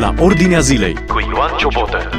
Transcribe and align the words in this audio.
la 0.00 0.14
Ordinea 0.18 0.60
Zilei 0.60 0.94
cu 0.94 1.20
Ioan 1.20 1.56
Ciobotă. 1.58 2.10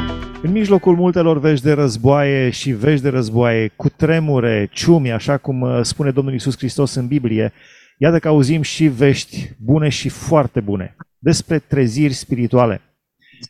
În 0.42 0.52
mijlocul 0.52 0.96
multelor 0.96 1.38
vești 1.38 1.64
de 1.64 1.72
războaie 1.72 2.50
și 2.50 2.70
vești 2.70 3.02
de 3.02 3.08
războaie, 3.08 3.68
cu 3.76 3.88
tremure, 3.88 4.68
ciumi, 4.72 5.12
așa 5.12 5.36
cum 5.36 5.60
uh, 5.60 5.80
spune 5.82 6.10
Domnul 6.10 6.34
Isus 6.34 6.56
Hristos 6.56 6.94
în 6.94 7.06
Biblie, 7.06 7.52
iată 7.98 8.18
că 8.18 8.28
auzim 8.28 8.62
și 8.62 8.86
vești 8.86 9.50
bune 9.58 9.88
și 9.88 10.08
foarte 10.08 10.60
bune 10.60 10.96
despre 11.18 11.58
treziri 11.58 12.12
spirituale. 12.12 12.80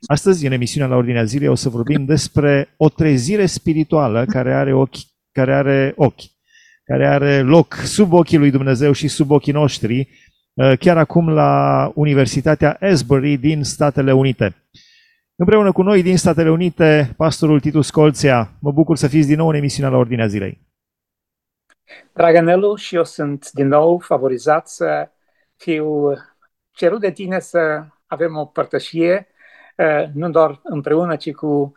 Astăzi, 0.06 0.46
în 0.46 0.52
emisiunea 0.52 0.88
la 0.88 0.96
Ordinea 0.96 1.24
Zilei, 1.24 1.48
o 1.48 1.54
să 1.54 1.68
vorbim 1.68 2.04
despre 2.04 2.74
o 2.76 2.88
trezire 2.88 3.46
spirituală 3.46 4.24
care 4.24 4.54
are 4.54 4.72
ochi, 4.72 4.96
care 5.32 5.54
are 5.54 5.92
ochi, 5.96 6.22
care 6.84 7.08
are 7.08 7.40
loc 7.40 7.74
sub 7.74 8.12
ochii 8.12 8.38
lui 8.38 8.50
Dumnezeu 8.50 8.92
și 8.92 9.08
sub 9.08 9.30
ochii 9.30 9.52
noștri, 9.52 9.98
uh, 9.98 10.06
chiar 10.78 10.98
acum 10.98 11.28
la 11.28 11.92
Universitatea 11.94 12.76
Asbury 12.80 13.36
din 13.36 13.64
Statele 13.64 14.12
Unite. 14.12 14.54
Împreună 15.36 15.72
cu 15.72 15.82
noi 15.82 16.02
din 16.02 16.16
Statele 16.16 16.50
Unite, 16.50 17.14
pastorul 17.16 17.60
Titus 17.60 17.90
Colțea. 17.90 18.52
Mă 18.60 18.72
bucur 18.72 18.96
să 18.96 19.08
fiți 19.08 19.26
din 19.26 19.36
nou 19.36 19.48
în 19.48 19.54
emisiunea 19.54 19.90
la 19.90 19.98
Ordinea 19.98 20.26
Zilei. 20.26 20.60
Dragă 22.12 22.40
Nelu, 22.40 22.74
și 22.74 22.94
eu 22.94 23.04
sunt 23.04 23.50
din 23.50 23.68
nou 23.68 23.98
favorizat 23.98 24.68
să 24.68 25.10
fiu 25.56 26.12
cerut 26.70 27.00
de 27.00 27.10
tine 27.10 27.38
să 27.38 27.84
avem 28.06 28.36
o 28.36 28.44
părtășie, 28.44 29.26
uh, 29.76 30.08
nu 30.14 30.30
doar 30.30 30.60
împreună, 30.62 31.16
ci 31.16 31.32
cu 31.32 31.72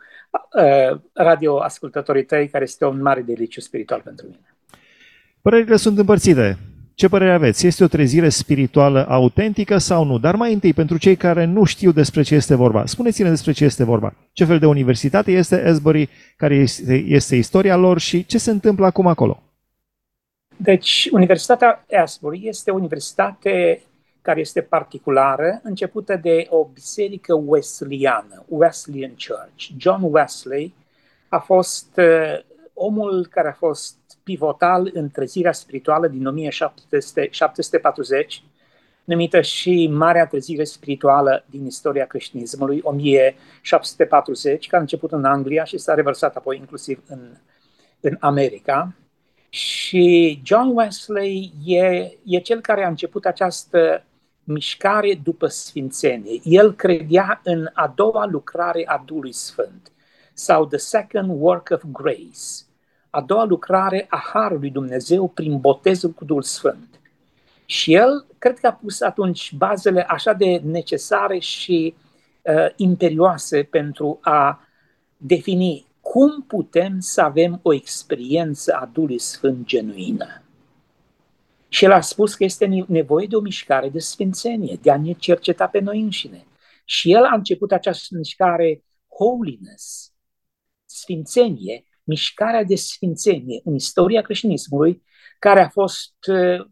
uh, 0.56 1.00
radioascultătorii 1.12 2.24
tăi, 2.24 2.48
care 2.48 2.64
este 2.64 2.84
un 2.84 3.02
mare 3.02 3.22
deliciu 3.22 3.60
spiritual 3.60 4.00
pentru 4.00 4.26
mine. 4.26 4.56
Părerile 5.42 5.76
sunt 5.76 5.98
împărțite. 5.98 6.58
Ce 6.98 7.08
părere 7.08 7.32
aveți? 7.32 7.66
Este 7.66 7.84
o 7.84 7.86
trezire 7.86 8.28
spirituală 8.28 9.06
autentică 9.08 9.78
sau 9.78 10.04
nu? 10.04 10.18
Dar 10.18 10.34
mai 10.34 10.52
întâi, 10.52 10.72
pentru 10.72 10.96
cei 10.98 11.16
care 11.16 11.44
nu 11.44 11.64
știu 11.64 11.92
despre 11.92 12.22
ce 12.22 12.34
este 12.34 12.54
vorba, 12.54 12.86
spuneți-ne 12.86 13.28
despre 13.28 13.52
ce 13.52 13.64
este 13.64 13.84
vorba. 13.84 14.14
Ce 14.32 14.44
fel 14.44 14.58
de 14.58 14.66
universitate 14.66 15.32
este 15.32 15.66
Asbury, 15.66 16.08
care 16.36 16.54
este, 16.54 16.94
este 16.94 17.36
istoria 17.36 17.76
lor 17.76 17.98
și 17.98 18.26
ce 18.26 18.38
se 18.38 18.50
întâmplă 18.50 18.86
acum 18.86 19.06
acolo? 19.06 19.42
Deci, 20.56 21.08
Universitatea 21.12 21.84
Asbury 22.02 22.48
este 22.48 22.70
o 22.70 22.74
universitate 22.74 23.82
care 24.22 24.40
este 24.40 24.60
particulară, 24.60 25.60
începută 25.62 26.16
de 26.16 26.46
o 26.50 26.64
biserică 26.64 27.34
wesleyană, 27.44 28.44
Wesleyan 28.48 29.14
Church. 29.26 29.68
John 29.76 30.02
Wesley 30.02 30.74
a 31.28 31.38
fost 31.38 31.88
uh, 31.96 32.38
omul 32.74 33.26
care 33.30 33.48
a 33.48 33.52
fost 33.52 33.96
pivotal 34.26 34.90
în 34.92 35.10
trezirea 35.10 35.52
spirituală 35.52 36.08
din 36.08 36.26
1740, 36.26 38.42
numită 39.04 39.40
și 39.40 39.88
Marea 39.92 40.26
Trezire 40.26 40.64
Spirituală 40.64 41.44
din 41.50 41.66
istoria 41.66 42.06
creștinismului, 42.06 42.80
1740, 42.82 44.66
care 44.66 44.76
a 44.76 44.80
început 44.80 45.12
în 45.12 45.24
Anglia 45.24 45.64
și 45.64 45.78
s-a 45.78 45.94
revărsat 45.94 46.36
apoi 46.36 46.56
inclusiv 46.56 47.02
în, 47.08 47.36
în 48.00 48.16
America. 48.20 48.94
Și 49.48 50.40
John 50.44 50.70
Wesley 50.74 51.52
e, 51.64 52.12
e 52.24 52.38
cel 52.38 52.60
care 52.60 52.84
a 52.84 52.88
început 52.88 53.24
această 53.24 54.04
mișcare 54.44 55.20
după 55.22 55.46
sfințenie. 55.46 56.40
El 56.42 56.74
credea 56.74 57.40
în 57.44 57.68
a 57.72 57.92
doua 57.96 58.26
lucrare 58.26 58.82
a 58.86 59.02
Duhului 59.06 59.32
Sfânt 59.32 59.92
sau 60.32 60.66
the 60.66 60.78
second 60.78 61.30
work 61.40 61.68
of 61.70 61.82
grace, 61.92 62.64
a 63.16 63.20
doua 63.20 63.44
lucrare 63.44 64.06
a 64.08 64.22
Harului 64.32 64.70
Dumnezeu 64.70 65.28
prin 65.28 65.58
botezul 65.58 66.10
cu 66.10 66.24
Duhul 66.24 66.42
Sfânt. 66.42 67.00
Și 67.66 67.94
el 67.94 68.26
cred 68.38 68.58
că 68.58 68.66
a 68.66 68.72
pus 68.72 69.00
atunci 69.00 69.52
bazele 69.52 70.02
așa 70.08 70.32
de 70.32 70.60
necesare 70.64 71.38
și 71.38 71.94
uh, 72.42 72.66
imperioase 72.76 73.62
pentru 73.62 74.18
a 74.20 74.68
defini 75.16 75.86
cum 76.00 76.42
putem 76.42 77.00
să 77.00 77.20
avem 77.20 77.60
o 77.62 77.72
experiență 77.72 78.72
a 78.72 78.90
Duhului 78.92 79.18
Sfânt 79.18 79.66
genuină. 79.66 80.42
Și 81.68 81.84
el 81.84 81.92
a 81.92 82.00
spus 82.00 82.34
că 82.34 82.44
este 82.44 82.84
nevoie 82.86 83.26
de 83.26 83.36
o 83.36 83.40
mișcare 83.40 83.88
de 83.88 83.98
sfințenie, 83.98 84.78
de 84.82 84.90
a 84.90 84.98
ne 84.98 85.12
cerceta 85.12 85.66
pe 85.66 85.78
noi 85.78 86.00
înșine. 86.00 86.46
Și 86.84 87.12
el 87.12 87.24
a 87.24 87.34
început 87.34 87.72
această 87.72 88.16
mișcare 88.16 88.84
holiness, 89.18 90.12
sfințenie, 90.84 91.84
mișcarea 92.06 92.64
de 92.64 92.74
sfințenie 92.74 93.60
în 93.64 93.74
istoria 93.74 94.22
creștinismului, 94.22 95.02
care 95.38 95.60
a 95.60 95.68
fost 95.68 96.14
uh, 96.26 96.66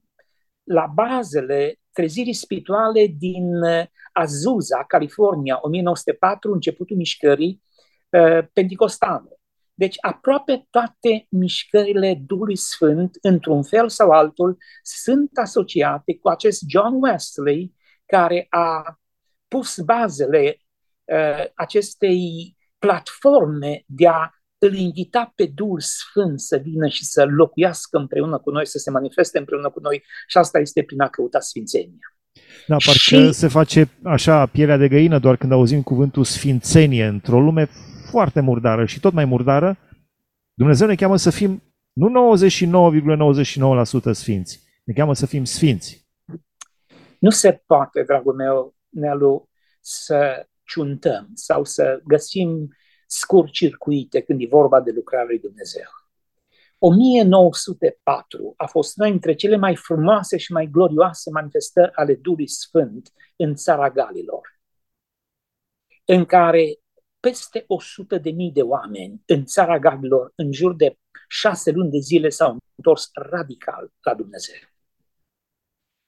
la 0.65 0.87
bazele 0.87 1.81
trezirii 1.93 2.33
spirituale 2.33 3.06
din 3.06 3.62
uh, 3.62 3.84
Azusa, 4.12 4.84
California, 4.84 5.59
1904, 5.61 6.53
începutul 6.53 6.97
mișcării 6.97 7.62
uh, 8.09 8.47
pentecostale. 8.53 9.39
Deci 9.75 9.97
aproape 10.00 10.67
toate 10.71 11.27
mișcările 11.28 12.23
Duhului 12.27 12.56
Sfânt, 12.56 13.19
într-un 13.21 13.62
fel 13.62 13.89
sau 13.89 14.11
altul, 14.11 14.59
sunt 14.83 15.31
asociate 15.34 16.19
cu 16.19 16.28
acest 16.28 16.62
John 16.69 16.94
Wesley, 17.03 17.75
care 18.06 18.47
a 18.49 18.99
pus 19.49 19.78
bazele 19.78 20.56
uh, 21.05 21.44
acestei 21.55 22.56
platforme 22.78 23.83
de 23.87 24.09
a 24.09 24.31
îl 24.59 24.75
invita 24.75 25.33
pe 25.35 25.51
Duhul 25.55 25.81
Sfânt 25.81 26.41
să 26.41 26.57
vină 26.57 26.89
și 26.89 27.05
să 27.05 27.25
locuiască 27.25 27.99
împreună 27.99 28.39
cu 28.39 28.51
noi, 28.51 28.67
să 28.67 28.79
se 28.79 28.91
manifeste 28.91 29.39
împreună 29.39 29.71
cu 29.71 29.81
noi 29.81 30.05
și 30.27 30.37
asta 30.39 30.59
este 30.59 30.83
prin 30.83 31.01
a 31.01 31.09
căuta 31.09 31.41
sfințenia. 31.41 32.17
Da, 32.67 32.77
parcă 32.77 32.99
și... 32.99 33.33
se 33.33 33.49
face 33.49 33.91
așa 34.05 34.47
pielea 34.47 34.77
de 34.77 34.89
găină 34.89 35.19
doar 35.19 35.37
când 35.37 35.53
auzim 35.53 35.83
cuvântul 35.83 36.25
sfințenie 36.25 37.07
într-o 37.07 37.41
lume 37.41 37.69
foarte 38.11 38.41
murdară 38.41 38.85
și 38.85 39.01
tot 39.01 39.13
mai 39.13 39.25
murdară. 39.25 39.79
Dumnezeu 40.55 40.87
ne 40.87 40.95
cheamă 40.95 41.17
să 41.17 41.31
fim 41.31 41.63
nu 41.93 42.37
99,99% 42.37 44.11
sfinți, 44.11 44.63
ne 44.85 44.93
cheamă 44.93 45.15
să 45.15 45.27
fim 45.27 45.45
sfinți. 45.45 46.09
Nu 47.19 47.31
se 47.31 47.63
poate, 47.67 48.03
dragul 48.03 48.35
meu, 48.35 48.75
Nelu, 48.89 49.49
să 49.81 50.47
ciuntăm 50.65 51.31
sau 51.35 51.65
să 51.65 52.01
găsim 52.05 52.69
scurt-circuite 53.15 54.21
când 54.21 54.41
e 54.43 54.47
vorba 54.47 54.81
de 54.81 54.91
lucrarea 54.91 55.27
lui 55.27 55.39
Dumnezeu. 55.39 55.89
1904 56.79 58.55
a 58.57 58.67
fost 58.67 58.99
una 58.99 59.09
dintre 59.09 59.35
cele 59.35 59.57
mai 59.57 59.77
frumoase 59.77 60.37
și 60.37 60.53
mai 60.53 60.67
glorioase 60.67 61.31
manifestări 61.31 61.93
ale 61.93 62.15
Duhului 62.15 62.49
Sfânt 62.49 63.13
în 63.37 63.55
țara 63.55 63.91
Galilor, 63.91 64.59
în 66.05 66.25
care 66.25 66.79
peste 67.21 67.65
100 67.67 68.19
de 68.19 68.31
mii 68.31 68.53
de 68.53 68.63
oameni 68.63 69.23
în 69.27 69.45
țara 69.45 69.79
Galilor, 69.79 70.33
în 70.35 70.53
jur 70.53 70.75
de 70.75 70.99
șase 71.29 71.71
luni 71.71 71.91
de 71.91 71.99
zile, 71.99 72.29
s-au 72.29 72.57
întors 72.75 73.11
radical 73.13 73.93
la 74.01 74.15
Dumnezeu. 74.15 74.74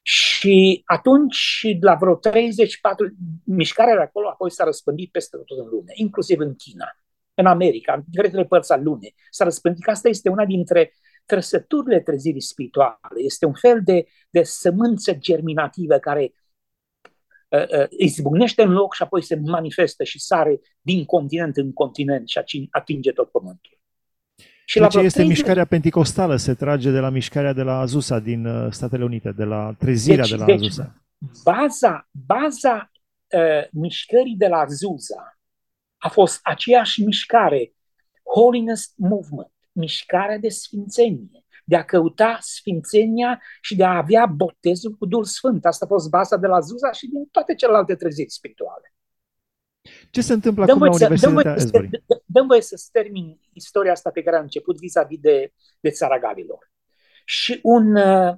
Și 0.09 0.83
atunci, 0.85 1.67
la 1.81 1.95
vreo 1.95 2.15
34, 2.15 3.15
mișcarea 3.45 3.95
de 3.95 4.01
acolo 4.01 4.29
apoi 4.29 4.51
s-a 4.51 4.65
răspândit 4.65 5.11
peste 5.11 5.37
tot 5.37 5.59
în 5.59 5.67
lume, 5.67 5.93
inclusiv 5.95 6.39
în 6.41 6.55
China, 6.55 6.99
în 7.35 7.47
America, 7.47 7.93
în 7.93 8.03
diferitele 8.07 8.45
părți 8.45 8.73
ale 8.73 8.83
lumii. 8.83 9.15
S-a 9.31 9.45
răspândit 9.45 9.85
că 9.85 9.91
asta 9.91 10.09
este 10.09 10.29
una 10.29 10.45
dintre 10.45 10.93
trăsăturile 11.25 12.01
trezirii 12.01 12.41
spirituale. 12.41 12.97
Este 13.25 13.47
un 13.47 13.55
fel 13.55 13.81
de, 13.85 14.07
de 14.31 14.43
sămânță 14.43 15.15
germinativă 15.15 15.99
care 15.99 16.33
uh, 17.49 17.79
uh, 17.79 17.87
izbucnește 17.89 18.63
în 18.63 18.73
loc 18.73 18.95
și 18.95 19.03
apoi 19.03 19.23
se 19.23 19.41
manifestă 19.45 20.05
și 20.05 20.21
sare 20.21 20.61
din 20.81 21.05
continent 21.05 21.57
în 21.57 21.73
continent 21.73 22.29
și 22.29 22.69
atinge 22.71 23.13
tot 23.13 23.31
pământul. 23.31 23.76
Și 24.69 24.79
deci 24.79 24.93
la 24.93 25.01
este 25.01 25.19
30... 25.19 25.37
mișcarea 25.37 25.65
penticostală, 25.65 26.37
se 26.37 26.55
trage 26.55 26.91
de 26.91 26.99
la 26.99 27.09
mișcarea 27.09 27.53
de 27.53 27.63
la 27.63 27.79
Azusa 27.79 28.19
din 28.19 28.47
uh, 28.47 28.73
Statele 28.73 29.05
Unite, 29.05 29.33
de 29.33 29.45
la 29.45 29.75
trezirea 29.79 30.23
deci, 30.23 30.31
de 30.31 30.37
la 30.37 30.45
deci, 30.45 30.55
Azusa. 30.55 30.95
Baza, 31.45 32.09
baza 32.27 32.91
uh, 33.27 33.69
mișcării 33.73 34.37
de 34.37 34.47
la 34.47 34.59
Azusa 34.59 35.39
a 35.97 36.09
fost 36.09 36.41
aceeași 36.43 37.03
mișcare, 37.03 37.73
Holiness 38.35 38.93
Movement, 38.97 39.53
mișcarea 39.73 40.39
de 40.39 40.49
sfințenie, 40.49 41.45
de 41.65 41.77
a 41.77 41.85
căuta 41.85 42.39
sfințenia 42.41 43.43
și 43.61 43.77
de 43.77 43.85
a 43.85 43.97
avea 43.97 44.27
botezul 44.27 44.93
cu 44.93 45.07
Duhul 45.07 45.25
Sfânt. 45.25 45.67
Asta 45.67 45.85
a 45.85 45.89
fost 45.89 46.09
baza 46.09 46.37
de 46.37 46.47
la 46.47 46.57
Azusa 46.57 46.93
și 46.93 47.07
din 47.07 47.25
toate 47.31 47.55
celelalte 47.55 47.95
treziri 47.95 48.31
spirituale. 48.31 48.95
Ce 50.11 50.21
se 50.21 50.33
întâmplă 50.33 50.65
dăm 50.65 50.83
acum 50.83 50.87
la 50.87 50.95
Universitatea 50.95 51.53
Asbury? 51.53 51.91
Dăm 52.25 52.47
voie 52.47 52.61
să 52.61 52.89
termin 52.93 53.41
istoria 53.53 53.93
asta 53.93 54.11
pe 54.11 54.23
care 54.23 54.37
am 54.37 54.43
început 54.43 54.79
vis-a-vis 54.79 55.19
de, 55.21 55.53
de 55.81 55.91
țara 55.91 56.19
Galilor. 56.19 56.71
Și 57.25 57.61
un, 57.63 57.97
uh, 57.97 58.35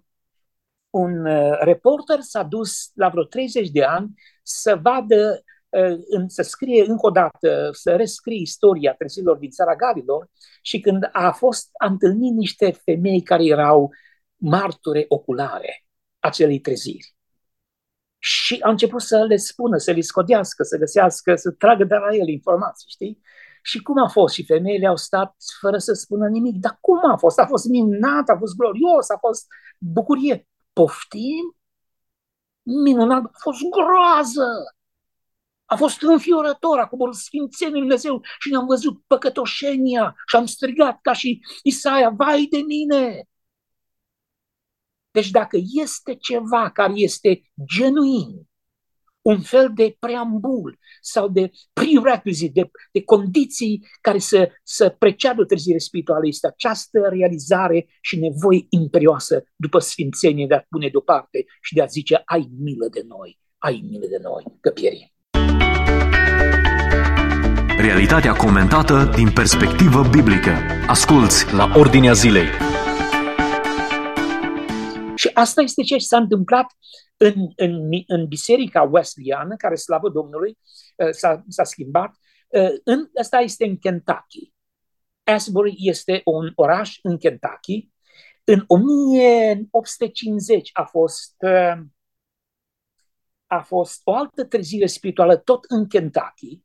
un 0.90 1.26
uh, 1.26 1.58
reporter 1.60 2.20
s-a 2.20 2.42
dus 2.42 2.90
la 2.94 3.08
vreo 3.08 3.24
30 3.24 3.70
de 3.70 3.84
ani 3.84 4.14
să 4.42 4.78
vadă, 4.82 5.44
uh, 5.68 6.24
să 6.26 6.42
scrie 6.42 6.84
încă 6.86 7.06
o 7.06 7.10
dată, 7.10 7.68
să 7.72 7.96
rescrie 7.96 8.40
istoria 8.40 8.94
trezilor 8.94 9.36
din 9.36 9.50
țara 9.50 9.76
Galilor 9.76 10.30
și 10.62 10.80
când 10.80 11.08
a 11.12 11.30
fost, 11.30 11.68
a 11.72 11.86
întâlnit 11.86 12.32
niște 12.32 12.70
femei 12.70 13.22
care 13.22 13.44
erau 13.44 13.90
marture 14.36 15.04
oculare 15.08 15.84
acelei 16.18 16.60
treziri. 16.60 17.17
Și 18.18 18.58
a 18.62 18.70
început 18.70 19.00
să 19.00 19.24
le 19.24 19.36
spună, 19.36 19.76
să 19.76 19.92
le 19.92 20.00
scodească, 20.00 20.62
să 20.62 20.76
găsească, 20.76 21.34
să 21.34 21.50
tragă 21.50 21.84
de 21.84 21.94
la 21.94 22.14
el 22.14 22.28
informații, 22.28 22.88
știi? 22.88 23.20
Și 23.62 23.82
cum 23.82 23.98
a 23.98 24.08
fost? 24.08 24.34
Și 24.34 24.44
femeile 24.44 24.86
au 24.86 24.96
stat 24.96 25.36
fără 25.60 25.78
să 25.78 25.92
spună 25.92 26.28
nimic. 26.28 26.56
Dar 26.56 26.78
cum 26.80 27.10
a 27.12 27.16
fost? 27.16 27.38
A 27.38 27.46
fost 27.46 27.68
minunat, 27.68 28.28
a 28.28 28.36
fost 28.38 28.56
glorios, 28.56 29.10
a 29.10 29.16
fost 29.18 29.46
bucurie. 29.78 30.48
Poftim? 30.72 31.56
Minunat, 32.62 33.24
a 33.24 33.30
fost 33.38 33.58
groază. 33.70 34.46
A 35.64 35.76
fost 35.76 36.02
înfiorător, 36.02 36.78
a 36.78 36.86
coborât 36.88 37.14
Sfințenii 37.14 37.72
Lui 37.72 37.80
Dumnezeu 37.80 38.20
și 38.38 38.50
ne-am 38.50 38.66
văzut 38.66 39.02
păcătoșenia 39.06 40.14
și 40.26 40.36
am 40.36 40.46
strigat 40.46 40.98
ca 41.02 41.12
și 41.12 41.40
Isaia, 41.62 42.10
vai 42.10 42.46
de 42.50 42.58
mine! 42.58 43.28
Deci 45.18 45.30
dacă 45.30 45.58
este 45.82 46.14
ceva 46.14 46.70
care 46.70 46.92
este 46.94 47.42
genuin, 47.76 48.48
un 49.22 49.40
fel 49.40 49.70
de 49.74 49.96
preambul 49.98 50.78
sau 51.00 51.28
de 51.28 51.50
prerequisite, 51.72 52.60
de, 52.60 52.70
de 52.92 53.02
condiții 53.02 53.86
care 54.00 54.18
să, 54.18 54.50
să 54.62 54.94
preceadă 54.98 55.44
trezire 55.44 55.78
spirituală, 55.78 56.26
este 56.26 56.46
această 56.46 56.98
realizare 57.10 57.86
și 58.00 58.18
nevoie 58.18 58.66
imperioasă 58.68 59.44
după 59.56 59.78
sfințenie 59.78 60.46
de 60.46 60.54
a 60.54 60.64
pune 60.68 60.88
deoparte 60.88 61.44
și 61.62 61.74
de 61.74 61.82
a 61.82 61.86
zice, 61.86 62.22
ai 62.24 62.50
milă 62.58 62.88
de 62.92 63.04
noi, 63.08 63.38
ai 63.58 63.86
milă 63.90 64.06
de 64.10 64.18
noi, 64.22 64.44
că 64.60 64.70
pierim. 64.70 65.12
Realitatea 67.78 68.32
comentată 68.32 69.10
din 69.14 69.30
perspectivă 69.30 70.08
biblică. 70.10 70.50
Asculți 70.86 71.54
la 71.54 71.72
Ordinea 71.74 72.12
Zilei. 72.12 72.46
Și 75.18 75.30
asta 75.32 75.62
este 75.62 75.82
ce 75.82 75.98
s-a 75.98 76.16
întâmplat 76.16 76.66
în, 77.16 77.34
în, 77.56 77.90
în 78.06 78.26
biserica 78.26 78.82
Wesleyană, 78.82 79.56
care, 79.56 79.74
slavă 79.74 80.08
Domnului, 80.08 80.58
uh, 80.96 81.10
s-a, 81.10 81.44
s-a 81.48 81.64
schimbat. 81.64 82.14
Uh, 82.48 82.70
în, 82.84 83.10
asta 83.20 83.38
este 83.38 83.64
în 83.64 83.78
Kentucky. 83.78 84.52
Asbury 85.24 85.74
este 85.76 86.20
un 86.24 86.52
oraș 86.54 86.98
în 87.02 87.18
Kentucky. 87.18 87.90
În 88.44 88.64
1850 88.66 90.70
a 90.72 90.84
fost, 90.84 91.34
uh, 91.38 91.78
a 93.46 93.62
fost 93.62 94.00
o 94.04 94.14
altă 94.14 94.44
trezire 94.44 94.86
spirituală 94.86 95.36
tot 95.36 95.64
în 95.64 95.86
Kentucky, 95.86 96.62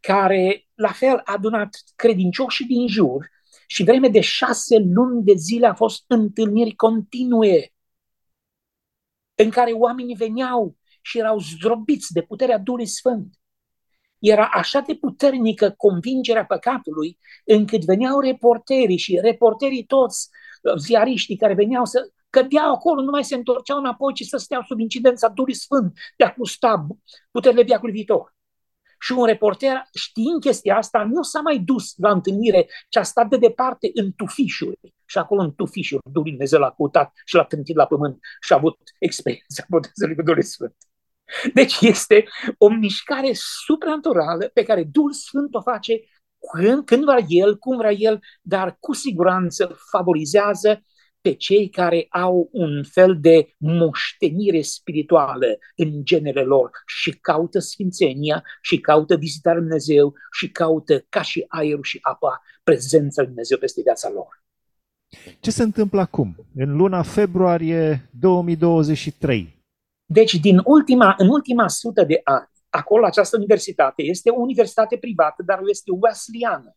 care 0.00 0.68
la 0.74 0.92
fel 0.92 1.20
a 1.24 1.32
adunat 1.32 1.76
credincioșii 1.96 2.66
din 2.66 2.88
jur 2.88 3.30
și 3.72 3.84
vreme 3.84 4.08
de 4.08 4.20
șase 4.20 4.78
luni 4.78 5.24
de 5.24 5.32
zile 5.36 5.66
a 5.66 5.74
fost 5.74 6.04
întâlniri 6.06 6.74
continue 6.74 7.72
în 9.34 9.50
care 9.50 9.72
oamenii 9.72 10.14
veneau 10.14 10.76
și 11.02 11.18
erau 11.18 11.38
zdrobiți 11.38 12.12
de 12.12 12.22
puterea 12.22 12.58
Duhului 12.58 12.86
Sfânt. 12.86 13.34
Era 14.18 14.48
așa 14.52 14.80
de 14.80 14.94
puternică 14.94 15.74
convingerea 15.76 16.44
păcatului, 16.44 17.18
încât 17.44 17.84
veneau 17.84 18.20
reporterii 18.20 18.98
și 18.98 19.18
reporterii 19.22 19.84
toți, 19.84 20.28
ziariștii 20.78 21.36
care 21.36 21.54
veneau 21.54 21.84
să 21.84 22.12
cădeau 22.30 22.72
acolo, 22.72 23.02
nu 23.02 23.10
mai 23.10 23.24
se 23.24 23.34
întorceau 23.34 23.78
înapoi, 23.78 24.14
ci 24.14 24.24
să 24.24 24.36
stea 24.36 24.64
sub 24.66 24.78
incidența 24.78 25.28
Duhului 25.28 25.54
Sfânt 25.54 25.92
de 26.16 26.24
a 26.24 26.34
gusta 26.36 26.86
puterile 27.30 27.62
viacului 27.62 27.94
viitor. 27.94 28.34
Și 29.02 29.12
un 29.12 29.24
reporter, 29.24 29.88
știind 29.94 30.40
chestia 30.40 30.76
asta, 30.76 31.04
nu 31.04 31.22
s-a 31.22 31.40
mai 31.40 31.58
dus 31.58 31.94
la 31.96 32.10
întâlnire, 32.10 32.68
ci 32.88 32.96
a 32.96 33.02
stat 33.02 33.28
de 33.28 33.36
departe 33.36 33.90
în 33.94 34.12
tufișuri. 34.12 34.78
Și 35.06 35.18
acolo 35.18 35.42
în 35.42 35.54
tufișuri, 35.54 36.02
Duhul 36.12 36.30
Dumnezeu 36.30 36.60
l-a 36.60 36.70
căutat 36.70 37.12
și 37.24 37.34
l-a 37.34 37.44
trântit 37.44 37.76
la 37.76 37.86
pământ 37.86 38.18
și 38.40 38.52
a 38.52 38.56
avut 38.56 38.78
experiența 38.98 39.64
botezului 39.68 40.14
cu 40.14 40.22
Duhul 40.22 40.42
Sfânt. 40.42 40.76
Deci 41.54 41.80
este 41.80 42.24
o 42.58 42.68
mișcare 42.68 43.30
supranaturală 43.34 44.50
pe 44.54 44.62
care 44.62 44.84
Duhul 44.84 45.12
Sfânt 45.12 45.54
o 45.54 45.60
face 45.60 46.00
când, 46.52 46.84
când 46.84 47.04
vrea 47.04 47.24
El, 47.28 47.58
cum 47.58 47.76
vrea 47.76 47.92
El, 47.92 48.20
dar 48.42 48.76
cu 48.80 48.92
siguranță 48.92 49.76
favorizează 49.90 50.84
pe 51.22 51.32
cei 51.32 51.68
care 51.68 52.06
au 52.10 52.48
un 52.52 52.82
fel 52.84 53.20
de 53.20 53.54
moștenire 53.58 54.60
spirituală 54.60 55.46
în 55.76 56.04
genele 56.04 56.42
lor 56.42 56.70
și 56.86 57.10
caută 57.10 57.58
sfințenia 57.58 58.44
și 58.62 58.80
caută 58.80 59.16
vizitarea 59.16 59.58
Lui 59.58 59.68
Dumnezeu 59.68 60.14
și 60.32 60.50
caută 60.50 61.04
ca 61.08 61.22
și 61.22 61.44
aerul 61.48 61.82
și 61.82 61.98
apa 62.02 62.42
prezența 62.62 63.20
Lui 63.20 63.30
Dumnezeu 63.30 63.58
peste 63.58 63.80
viața 63.82 64.10
lor. 64.10 64.42
Ce 65.40 65.50
se 65.50 65.62
întâmplă 65.62 66.00
acum, 66.00 66.36
în 66.54 66.76
luna 66.76 67.02
februarie 67.02 68.08
2023? 68.18 69.60
Deci, 70.06 70.34
din 70.34 70.60
ultima, 70.64 71.14
în 71.18 71.28
ultima 71.28 71.68
sută 71.68 72.04
de 72.04 72.20
ani, 72.24 72.48
acolo 72.68 73.04
această 73.04 73.36
universitate 73.36 74.02
este 74.02 74.30
o 74.30 74.40
universitate 74.40 74.96
privată, 74.96 75.42
dar 75.42 75.60
este 75.68 75.90
wesleyană. 76.00 76.76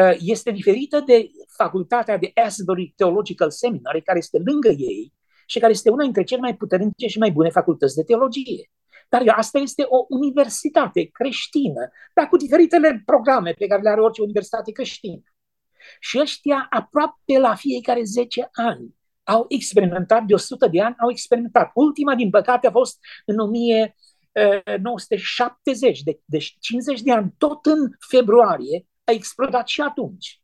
Uh, 0.00 0.16
este 0.18 0.50
diferită 0.50 1.00
de 1.00 1.30
facultatea 1.56 2.16
de 2.16 2.30
Asbury 2.44 2.92
Theological 2.96 3.50
Seminary, 3.50 4.02
care 4.02 4.18
este 4.18 4.38
lângă 4.44 4.68
ei 4.68 5.12
și 5.46 5.58
care 5.58 5.72
este 5.72 5.90
una 5.90 6.02
dintre 6.02 6.24
cele 6.24 6.40
mai 6.40 6.56
puternice 6.56 7.06
și 7.06 7.18
mai 7.18 7.30
bune 7.30 7.48
facultăți 7.48 7.94
de 7.94 8.02
teologie. 8.02 8.70
Dar 9.08 9.22
asta 9.36 9.58
este 9.58 9.84
o 9.88 10.06
universitate 10.08 11.08
creștină, 11.12 11.90
dar 12.14 12.28
cu 12.28 12.36
diferitele 12.36 13.02
programe 13.04 13.54
pe 13.58 13.66
care 13.66 13.82
le 13.82 13.88
are 13.88 14.00
orice 14.00 14.22
universitate 14.22 14.72
creștină. 14.72 15.22
Și 16.00 16.18
ăștia 16.20 16.66
aproape 16.70 17.38
la 17.38 17.54
fiecare 17.54 18.00
10 18.04 18.48
ani 18.52 18.94
au 19.22 19.44
experimentat, 19.48 20.24
de 20.24 20.34
100 20.34 20.66
de 20.66 20.80
ani 20.80 20.94
au 20.98 21.10
experimentat. 21.10 21.70
Ultima, 21.74 22.14
din 22.14 22.30
păcate, 22.30 22.66
a 22.66 22.70
fost 22.70 22.98
în 23.24 23.38
1970, 23.38 25.98
uh, 25.98 26.04
deci 26.24 26.56
50 26.60 27.00
de 27.00 27.12
ani, 27.12 27.34
tot 27.38 27.66
în 27.66 27.90
februarie, 28.08 28.86
a 29.04 29.12
explodat 29.12 29.68
și 29.68 29.80
atunci. 29.80 30.42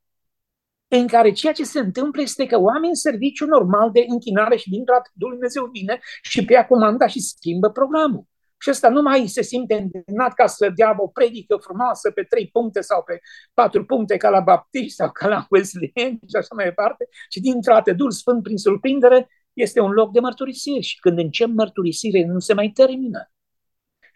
În 0.88 1.06
care 1.06 1.32
ceea 1.32 1.52
ce 1.52 1.64
se 1.64 1.78
întâmplă 1.78 2.22
este 2.22 2.46
că 2.46 2.58
oamenii 2.58 2.88
în 2.88 2.94
serviciu 2.94 3.46
normal 3.46 3.90
de 3.90 4.04
închinare 4.08 4.56
și 4.56 4.70
din 4.70 4.84
dată 4.84 5.10
Dumnezeu 5.14 5.66
vine 5.72 6.00
și 6.22 6.44
pe 6.44 6.52
ea 6.52 6.66
comanda 6.66 7.06
și 7.06 7.20
schimbă 7.20 7.70
programul. 7.70 8.24
Și 8.62 8.70
ăsta 8.70 8.88
nu 8.88 9.02
mai 9.02 9.26
se 9.26 9.42
simte 9.42 9.74
îndemnat 9.74 10.32
ca 10.34 10.46
să 10.46 10.72
dea 10.74 10.94
o 10.98 11.06
predică 11.06 11.56
frumoasă 11.56 12.10
pe 12.10 12.22
trei 12.22 12.48
puncte 12.48 12.80
sau 12.80 13.02
pe 13.02 13.20
patru 13.54 13.84
puncte 13.84 14.16
ca 14.16 14.28
la 14.28 14.40
baptiști 14.40 14.94
sau 14.94 15.10
ca 15.10 15.28
la 15.28 15.46
Wesleyan 15.50 16.12
și 16.28 16.36
așa 16.36 16.54
mai 16.54 16.64
departe, 16.64 17.08
și 17.30 17.40
dintr-o 17.40 17.72
dată 17.72 17.92
Duhul 17.92 18.10
Sfânt 18.10 18.42
prin 18.42 18.56
surprindere 18.56 19.28
este 19.52 19.80
un 19.80 19.90
loc 19.90 20.12
de 20.12 20.20
mărturisire 20.20 20.80
și 20.80 20.98
când 20.98 21.18
încep 21.18 21.48
mărturisire 21.48 22.24
nu 22.24 22.38
se 22.38 22.54
mai 22.54 22.68
termină. 22.68 23.30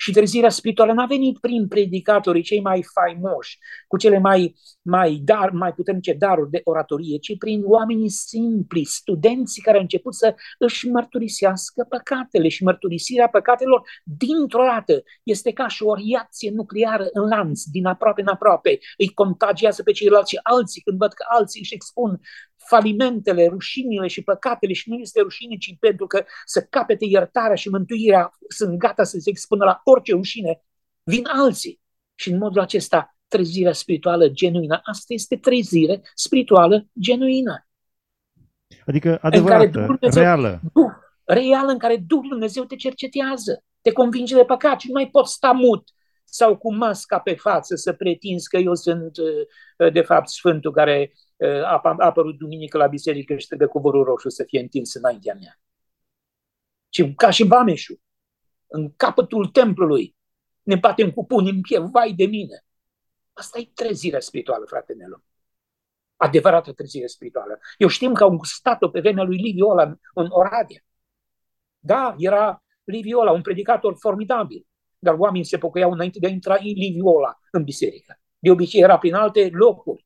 Și 0.04 0.12
trezirea 0.12 0.48
spirituală 0.48 0.92
n-a 0.92 1.06
venit 1.06 1.38
prin 1.38 1.68
predicatorii 1.68 2.42
cei 2.42 2.60
mai 2.60 2.84
faimoși, 2.94 3.58
cu 3.88 3.96
cele 3.96 4.18
mai, 4.18 4.54
mai, 4.82 5.20
dar, 5.24 5.50
mai 5.50 5.72
puternice 5.72 6.12
daruri 6.12 6.50
de 6.50 6.60
oratorie, 6.64 7.18
ci 7.18 7.38
prin 7.38 7.62
oamenii 7.64 8.08
simpli, 8.08 8.84
studenții 8.84 9.62
care 9.62 9.76
au 9.76 9.82
început 9.82 10.14
să 10.14 10.34
își 10.58 10.88
mărturisească 10.88 11.86
păcatele 11.88 12.48
și 12.48 12.64
mărturisirea 12.64 13.28
păcatelor 13.28 13.82
dintr-o 14.02 14.62
dată 14.62 15.02
este 15.22 15.52
ca 15.52 15.68
și 15.68 15.82
o 15.82 15.94
reacție 15.94 16.50
nucleară 16.50 17.06
în 17.12 17.28
lanț, 17.28 17.62
din 17.62 17.86
aproape 17.86 18.20
în 18.20 18.28
aproape. 18.28 18.78
Îi 18.96 19.08
contagiază 19.08 19.82
pe 19.82 19.92
ceilalți 19.92 20.30
și 20.30 20.40
alții 20.42 20.82
când 20.82 20.98
văd 20.98 21.12
că 21.12 21.24
alții 21.28 21.60
își 21.60 21.74
expun 21.74 22.20
falimentele, 22.66 23.46
rușinile 23.46 24.06
și 24.06 24.22
păcatele 24.22 24.72
și 24.72 24.88
nu 24.88 24.96
este 24.96 25.20
rușine, 25.20 25.56
ci 25.56 25.76
pentru 25.80 26.06
că 26.06 26.24
să 26.44 26.66
capete 26.70 27.04
iertarea 27.04 27.54
și 27.54 27.68
mântuirea, 27.68 28.30
sunt 28.48 28.78
gata 28.78 29.04
să 29.04 29.18
se 29.18 29.30
expună 29.30 29.64
la 29.64 29.80
orice 29.84 30.12
rușine, 30.12 30.62
vin 31.02 31.26
alții. 31.26 31.80
Și 32.14 32.30
în 32.30 32.38
modul 32.38 32.60
acesta, 32.60 33.16
trezirea 33.28 33.72
spirituală 33.72 34.28
genuină, 34.28 34.80
asta 34.84 35.14
este 35.14 35.36
trezire 35.36 36.00
spirituală 36.14 36.86
genuină. 37.00 37.66
Adică 38.86 39.18
adevărată, 39.22 39.80
Dumnezeu, 39.86 40.22
reală. 40.22 40.60
Duh, 40.72 40.90
reală 41.24 41.70
în 41.70 41.78
care 41.78 41.96
Duhul 41.96 42.28
Dumnezeu 42.28 42.64
te 42.64 42.76
cercetează, 42.76 43.64
te 43.80 43.92
convinge 43.92 44.34
de 44.34 44.44
păcat 44.44 44.80
și 44.80 44.86
nu 44.86 44.92
mai 44.92 45.08
poți 45.08 45.32
sta 45.32 45.52
mut 45.52 45.88
sau 46.24 46.56
cu 46.56 46.74
masca 46.74 47.18
pe 47.18 47.34
față 47.34 47.74
să 47.74 47.92
pretinzi 47.92 48.48
că 48.48 48.56
eu 48.56 48.74
sunt 48.74 49.16
uh, 49.16 49.92
de 49.92 50.00
fapt 50.00 50.28
Sfântul 50.28 50.72
care 50.72 51.12
a 51.64 51.94
apărut 51.98 52.38
duminică 52.38 52.76
la 52.76 52.86
biserică 52.86 53.36
și 53.36 53.46
trebuie 53.46 53.68
covorul 53.68 54.04
roșu 54.04 54.28
să 54.28 54.44
fie 54.46 54.60
întins 54.60 54.94
înaintea 54.94 55.34
mea. 55.34 55.60
Și 56.88 57.14
ca 57.14 57.30
și 57.30 57.46
Bameșul, 57.46 58.00
în 58.66 58.92
capătul 58.96 59.46
templului, 59.46 60.16
ne 60.62 60.76
batem 60.76 61.10
cu 61.10 61.26
puni 61.26 61.50
în 61.50 61.60
piept, 61.60 61.90
vai 61.90 62.12
de 62.12 62.26
mine. 62.26 62.64
Asta 63.32 63.58
e 63.58 63.70
trezirea 63.74 64.20
spirituală, 64.20 64.64
frate 64.64 64.92
Nelu. 64.92 65.24
Adevărată 66.16 66.72
trezire 66.72 67.06
spirituală. 67.06 67.58
Eu 67.78 67.88
știm 67.88 68.12
că 68.12 68.22
au 68.22 68.36
gustat-o 68.36 68.88
pe 68.88 69.00
vremea 69.00 69.24
lui 69.24 69.36
Liviola 69.36 69.82
în, 69.82 69.96
în 70.14 70.26
Oradea. 70.30 70.80
Da, 71.78 72.14
era 72.18 72.62
Liviola, 72.84 73.30
un 73.30 73.42
predicator 73.42 73.96
formidabil, 73.98 74.66
dar 74.98 75.14
oamenii 75.14 75.44
se 75.44 75.58
pocăiau 75.58 75.90
înainte 75.90 76.18
de 76.18 76.26
a 76.26 76.30
intra 76.30 76.54
în 76.54 76.64
Liviola 76.64 77.38
în 77.50 77.64
biserică. 77.64 78.20
De 78.38 78.50
obicei 78.50 78.80
era 78.80 78.98
prin 78.98 79.14
alte 79.14 79.48
locuri. 79.52 80.03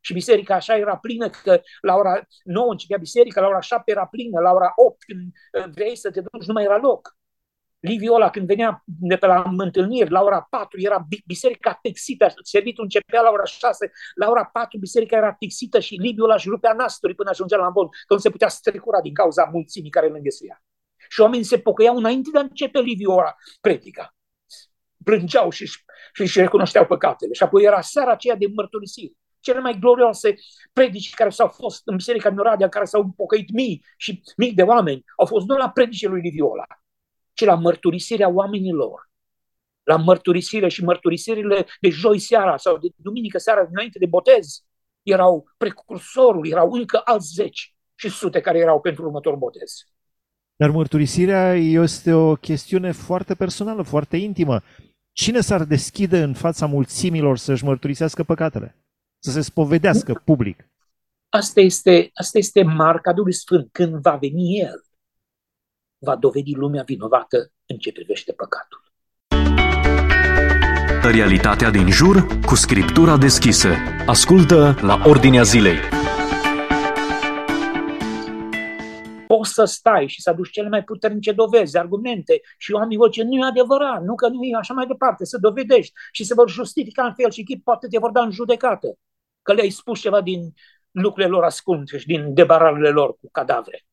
Și 0.00 0.12
biserica 0.12 0.54
așa 0.54 0.76
era 0.76 0.96
plină 0.96 1.28
că 1.28 1.60
la 1.80 1.94
ora 1.94 2.22
9 2.44 2.70
începea 2.70 2.98
biserica, 2.98 3.40
la 3.40 3.46
ora 3.46 3.60
7 3.60 3.90
era 3.90 4.06
plină, 4.06 4.40
la 4.40 4.52
ora 4.52 4.72
8 4.76 5.02
când 5.04 5.32
uh, 5.52 5.72
vrei 5.72 5.96
să 5.96 6.10
te 6.10 6.20
duci 6.20 6.46
nu 6.46 6.52
mai 6.52 6.64
era 6.64 6.76
loc. 6.76 7.18
Liviola, 7.80 8.30
când 8.30 8.46
venea 8.46 8.82
de 8.84 9.16
pe 9.16 9.26
la 9.26 9.52
întâlniri, 9.56 10.10
la 10.10 10.22
ora 10.22 10.46
4 10.50 10.80
era 10.80 11.06
biserica 11.26 11.78
texită, 11.82 12.32
servitul 12.42 12.82
începea 12.82 13.20
la 13.20 13.30
ora 13.30 13.44
6, 13.44 13.90
la 14.14 14.30
ora 14.30 14.44
4 14.44 14.78
biserica 14.78 15.16
era 15.16 15.32
texită 15.32 15.80
și 15.80 15.94
Liviola 15.94 16.34
își 16.34 16.48
rupea 16.48 16.72
nasturi 16.72 17.14
până 17.14 17.30
ajungea 17.30 17.56
la 17.56 17.64
ambon, 17.64 17.88
că 18.06 18.14
nu 18.14 18.18
se 18.18 18.30
putea 18.30 18.48
strecura 18.48 19.00
din 19.00 19.14
cauza 19.14 19.48
mulțimii 19.52 19.90
care 19.90 20.06
îl 20.06 20.14
înghesuia. 20.14 20.62
Și 21.08 21.20
oamenii 21.20 21.44
se 21.44 21.58
pocăiau 21.58 21.96
înainte 21.96 22.30
de 22.32 22.38
a 22.38 22.42
începe 22.42 22.80
Liviola 22.80 23.34
predica. 23.60 24.14
Plângeau 25.04 25.50
și 25.50 25.70
și 26.12 26.40
recunoșteau 26.40 26.86
păcatele. 26.86 27.32
Și 27.32 27.42
apoi 27.42 27.62
era 27.64 27.80
seara 27.80 28.10
aceea 28.10 28.36
de 28.36 28.46
mărturisire 28.54 29.12
cele 29.40 29.60
mai 29.60 29.78
glorioase 29.78 30.34
predici 30.72 31.14
care 31.14 31.30
s-au 31.30 31.48
fost 31.48 31.82
în 31.84 31.96
Biserica 31.96 32.28
din 32.28 32.38
Oradea, 32.38 32.68
care 32.68 32.84
s-au 32.84 33.12
pocăit 33.16 33.52
mii 33.52 33.84
și 33.96 34.22
mii 34.36 34.52
de 34.52 34.62
oameni, 34.62 35.04
au 35.16 35.26
fost 35.26 35.46
nu 35.46 35.56
la 35.56 35.70
predicile 35.70 36.10
lui 36.10 36.20
Liviola, 36.20 36.66
ci 37.32 37.44
la 37.44 37.54
mărturisirea 37.54 38.28
oamenilor. 38.28 39.08
La 39.82 39.96
mărturisire 39.96 40.68
și 40.68 40.84
mărturisirile 40.84 41.66
de 41.80 41.88
joi 41.88 42.18
seara 42.18 42.56
sau 42.56 42.78
de 42.78 42.88
duminică 42.96 43.38
seara 43.38 43.66
înainte 43.70 43.98
de 43.98 44.06
botez 44.06 44.64
erau 45.02 45.50
precursorul, 45.56 46.48
erau 46.48 46.70
încă 46.72 47.00
alți 47.04 47.32
zeci 47.34 47.74
și 47.94 48.08
sute 48.08 48.40
care 48.40 48.58
erau 48.58 48.80
pentru 48.80 49.04
următorul 49.04 49.38
botez. 49.38 49.72
Dar 50.56 50.70
mărturisirea 50.70 51.54
este 51.54 52.12
o 52.12 52.34
chestiune 52.34 52.92
foarte 52.92 53.34
personală, 53.34 53.82
foarte 53.82 54.16
intimă. 54.16 54.62
Cine 55.12 55.40
s-ar 55.40 55.64
deschide 55.64 56.22
în 56.22 56.34
fața 56.34 56.66
mulțimilor 56.66 57.36
să-și 57.36 57.64
mărturisească 57.64 58.22
păcatele? 58.22 58.76
Să 59.22 59.30
se 59.30 59.40
spovedească 59.40 60.22
public? 60.24 60.68
Asta 61.28 61.60
este, 61.60 62.10
asta 62.14 62.38
este 62.38 62.62
marca 62.62 63.12
Duhului 63.12 63.34
Sfânt. 63.34 63.68
Când 63.72 63.94
va 63.94 64.16
veni 64.16 64.58
El, 64.58 64.84
va 65.98 66.16
dovedi 66.16 66.54
lumea 66.54 66.82
vinovată 66.82 67.52
în 67.66 67.76
ce 67.76 67.92
privește 67.92 68.32
păcatul. 68.32 68.82
Realitatea 71.02 71.70
din 71.70 71.90
jur 71.90 72.26
cu 72.46 72.54
scriptura 72.54 73.16
deschisă. 73.16 73.68
Ascultă 74.06 74.78
la 74.80 75.02
Ordinea 75.06 75.42
Zilei. 75.42 75.78
Poți 79.26 79.52
să 79.52 79.64
stai 79.64 80.06
și 80.08 80.22
să 80.22 80.30
aduci 80.30 80.50
cele 80.50 80.68
mai 80.68 80.84
puternice 80.84 81.32
dovezi, 81.32 81.78
argumente 81.78 82.40
și 82.58 82.72
oamenii 82.72 82.96
vor 82.96 83.12
zice, 83.12 83.22
nu 83.22 83.36
e 83.36 83.44
adevărat, 83.44 84.02
nu 84.02 84.14
că 84.14 84.28
nu 84.28 84.42
e 84.42 84.56
așa 84.56 84.74
mai 84.74 84.86
departe, 84.86 85.24
să 85.24 85.38
dovedești 85.38 85.92
și 86.12 86.24
se 86.24 86.34
vor 86.34 86.50
justifica 86.50 87.04
în 87.04 87.14
fel 87.14 87.30
și 87.30 87.42
chip, 87.42 87.64
poate 87.64 87.86
te 87.86 87.98
vor 87.98 88.10
da 88.10 88.22
în 88.22 88.30
judecată, 88.30 88.98
că 89.50 89.56
le-ai 89.56 89.70
spus 89.70 90.00
ceva 90.00 90.20
din 90.20 90.54
lucrurile 90.90 91.32
lor 91.32 91.44
ascunse 91.44 91.98
și 91.98 92.06
din 92.06 92.34
debararele 92.34 92.88
lor 92.88 93.18
cu 93.18 93.30
cadavre 93.30 93.86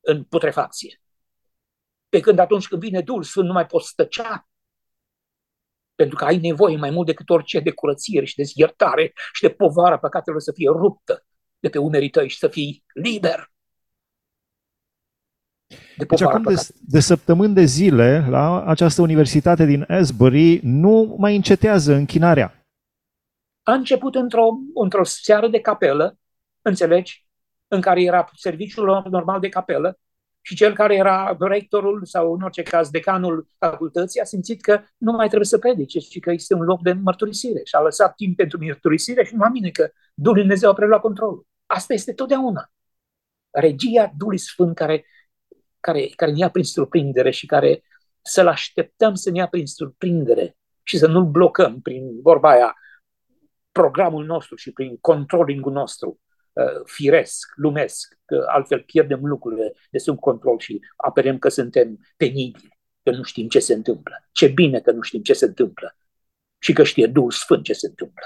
în 0.00 0.24
putrefacție. 0.24 1.00
Pe 2.08 2.20
când 2.20 2.38
atunci 2.38 2.68
când 2.68 2.80
vine 2.80 3.00
Duhul 3.00 3.22
Sfânt 3.22 3.46
nu 3.46 3.52
mai 3.52 3.66
poți 3.66 3.88
stăcea, 3.88 4.48
pentru 5.94 6.16
că 6.16 6.24
ai 6.24 6.38
nevoie 6.38 6.76
mai 6.76 6.90
mult 6.90 7.06
decât 7.06 7.30
orice 7.30 7.60
de 7.60 7.70
curățire 7.70 8.24
și 8.24 8.36
de 8.36 8.42
iertare 8.54 9.12
și 9.32 9.42
de 9.42 9.50
povara 9.50 9.98
păcatelor 9.98 10.40
să 10.40 10.52
fie 10.52 10.68
ruptă 10.68 11.26
de 11.58 11.68
pe 11.68 11.78
umerii 11.78 12.10
tăi 12.10 12.28
și 12.28 12.38
să 12.38 12.48
fii 12.48 12.84
liber. 12.94 13.52
De 15.96 16.04
deci 16.04 16.20
acum 16.20 16.42
de, 16.42 16.68
de 16.80 17.00
săptămâni 17.00 17.54
de 17.54 17.64
zile, 17.64 18.26
la 18.28 18.64
această 18.64 19.02
universitate 19.02 19.64
din 19.64 19.84
Asbury, 19.88 20.60
nu 20.62 21.16
mai 21.18 21.36
încetează 21.36 21.94
închinarea. 21.94 22.63
A 23.64 23.72
început 23.72 24.14
într-o, 24.14 24.48
într-o 24.74 25.04
seară 25.04 25.48
de 25.48 25.60
capelă, 25.60 26.18
înțelegi, 26.62 27.26
în 27.68 27.80
care 27.80 28.02
era 28.02 28.30
serviciul 28.34 29.08
normal 29.10 29.40
de 29.40 29.48
capelă, 29.48 29.98
și 30.46 30.54
cel 30.54 30.74
care 30.74 30.94
era 30.94 31.36
rectorul 31.38 32.04
sau 32.04 32.32
în 32.32 32.42
orice 32.42 32.62
caz 32.62 32.90
decanul 32.90 33.48
facultății 33.58 34.20
a 34.20 34.24
simțit 34.24 34.62
că 34.62 34.80
nu 34.96 35.12
mai 35.12 35.26
trebuie 35.26 35.46
să 35.46 35.58
predice, 35.58 35.98
ci 35.98 36.20
că 36.20 36.32
este 36.32 36.54
un 36.54 36.62
loc 36.62 36.82
de 36.82 36.92
mărturisire 36.92 37.60
și 37.64 37.74
a 37.74 37.80
lăsat 37.80 38.14
timp 38.14 38.36
pentru 38.36 38.64
mărturisire 38.64 39.24
și 39.24 39.34
nu 39.34 39.48
mine 39.48 39.70
că 39.70 39.90
Duhul 40.14 40.38
Dumnezeu 40.38 40.70
a 40.70 40.74
preluat 40.74 41.00
controlul. 41.00 41.46
Asta 41.66 41.92
este 41.92 42.12
totdeauna. 42.12 42.70
Regia 43.50 44.12
Duhului 44.16 44.38
Sfânt 44.38 44.74
care, 44.74 45.04
care, 45.80 46.06
care 46.16 46.30
ne 46.30 46.38
ia 46.38 46.50
prin 46.50 46.64
surprindere 46.64 47.30
și 47.30 47.46
care 47.46 47.82
să-L 48.22 48.46
așteptăm 48.46 49.14
să 49.14 49.30
ne 49.30 49.38
ia 49.38 49.48
prin 49.48 49.66
surprindere 49.66 50.56
și 50.82 50.98
să 50.98 51.06
nu-L 51.06 51.24
blocăm 51.24 51.80
prin 51.80 52.20
vorba 52.22 52.50
aia, 52.50 52.74
programul 53.74 54.24
nostru 54.24 54.56
și 54.56 54.72
prin 54.72 54.96
controlling 55.00 55.66
nostru 55.66 56.18
Uh, 56.54 56.82
firesc, 56.84 57.52
lumesc, 57.56 58.18
că 58.24 58.44
altfel 58.48 58.80
pierdem 58.80 59.20
lucrurile 59.22 59.72
de 59.90 59.98
sub 59.98 60.18
control 60.18 60.58
și 60.58 60.80
apărem 60.96 61.38
că 61.38 61.48
suntem 61.48 61.98
penibili, 62.16 62.78
că 63.02 63.10
nu 63.10 63.22
știm 63.22 63.48
ce 63.48 63.58
se 63.58 63.74
întâmplă. 63.74 64.28
Ce 64.32 64.46
bine 64.46 64.80
că 64.80 64.90
nu 64.90 65.00
știm 65.00 65.22
ce 65.22 65.32
se 65.32 65.44
întâmplă 65.44 65.96
și 66.58 66.72
că 66.72 66.84
știe 66.84 67.06
Duhul 67.06 67.30
Sfânt 67.30 67.64
ce 67.64 67.72
se 67.72 67.86
întâmplă. 67.86 68.22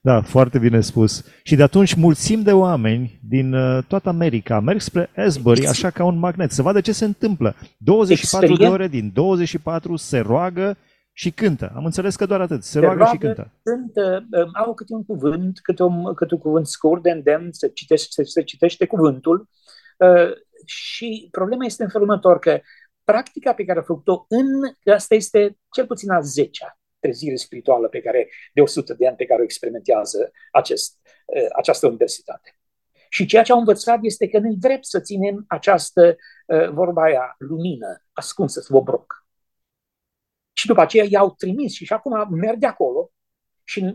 Da, 0.00 0.20
foarte 0.20 0.58
bine 0.58 0.80
spus. 0.80 1.24
Și 1.42 1.54
de 1.54 1.62
atunci 1.62 1.94
mulțim 1.94 2.42
de 2.42 2.52
oameni 2.52 3.20
din 3.22 3.54
uh, 3.54 3.84
toată 3.88 4.08
America 4.08 4.60
merg 4.60 4.80
spre 4.80 5.10
Asbury 5.16 5.66
așa 5.66 5.90
ca 5.90 6.04
un 6.04 6.18
magnet, 6.18 6.50
să 6.50 6.62
vadă 6.62 6.80
ce 6.80 6.92
se 6.92 7.04
întâmplă. 7.04 7.56
24 7.78 8.46
Experien... 8.46 8.70
de 8.70 8.74
ore 8.74 8.88
din 8.88 9.10
24 9.14 9.96
se 9.96 10.18
roagă 10.18 10.76
și 11.12 11.30
cântă. 11.30 11.72
Am 11.74 11.84
înțeles 11.84 12.16
că 12.16 12.26
doar 12.26 12.40
atât. 12.40 12.62
Se, 12.62 12.70
se 12.70 12.78
roagă, 12.78 12.96
roagă 12.96 13.12
și 13.12 13.18
cântă. 13.18 13.52
cântă. 13.62 14.26
Um, 14.30 14.50
au 14.52 14.74
câte 14.74 14.94
un 14.94 15.04
cuvânt, 15.04 15.60
câte 15.60 15.82
un, 15.82 16.14
câte 16.14 16.34
un 16.34 16.40
cuvânt 16.40 16.66
scurt 16.66 17.02
de 17.02 17.10
îndemn, 17.10 17.52
se 17.52 17.68
citește, 17.68 18.06
se, 18.10 18.22
se 18.22 18.42
citește 18.42 18.86
cuvântul. 18.86 19.48
Uh, 19.98 20.32
și 20.64 21.28
problema 21.30 21.64
este 21.64 21.82
în 21.82 21.88
felul 21.88 22.08
următor, 22.08 22.38
că 22.38 22.60
practica 23.04 23.54
pe 23.54 23.64
care 23.64 23.78
a 23.78 23.82
făcut-o 23.82 24.26
în, 24.28 24.92
asta 24.92 25.14
este 25.14 25.58
cel 25.70 25.86
puțin 25.86 26.10
a 26.10 26.20
10-a 26.20 26.78
trezire 26.98 27.36
spirituală 27.36 27.88
pe 27.88 28.00
care, 28.00 28.28
de 28.54 28.60
100 28.60 28.94
de 28.94 29.06
ani 29.06 29.16
pe 29.16 29.24
care 29.24 29.40
o 29.40 29.44
experimentează 29.44 30.30
acest, 30.52 30.98
uh, 31.26 31.46
această 31.56 31.86
universitate. 31.86 32.56
Și 33.08 33.26
ceea 33.26 33.42
ce 33.42 33.52
au 33.52 33.58
învățat 33.58 33.98
este 34.02 34.28
că 34.28 34.38
nu-i 34.38 34.56
drept 34.56 34.84
să 34.84 35.00
ținem 35.00 35.44
această, 35.48 36.16
uh, 36.46 36.68
vorba 36.68 37.02
aia, 37.02 37.34
lumină 37.38 38.02
ascunsă 38.12 38.60
sub 38.60 38.74
obroc 38.74 39.21
și 40.62 40.68
după 40.68 40.80
aceea 40.80 41.06
i-au 41.08 41.34
trimis 41.34 41.72
și, 41.72 41.84
și 41.84 41.92
acum 41.92 42.28
merg 42.30 42.58
de 42.58 42.66
acolo 42.66 43.10
și 43.64 43.80
în, 43.80 43.92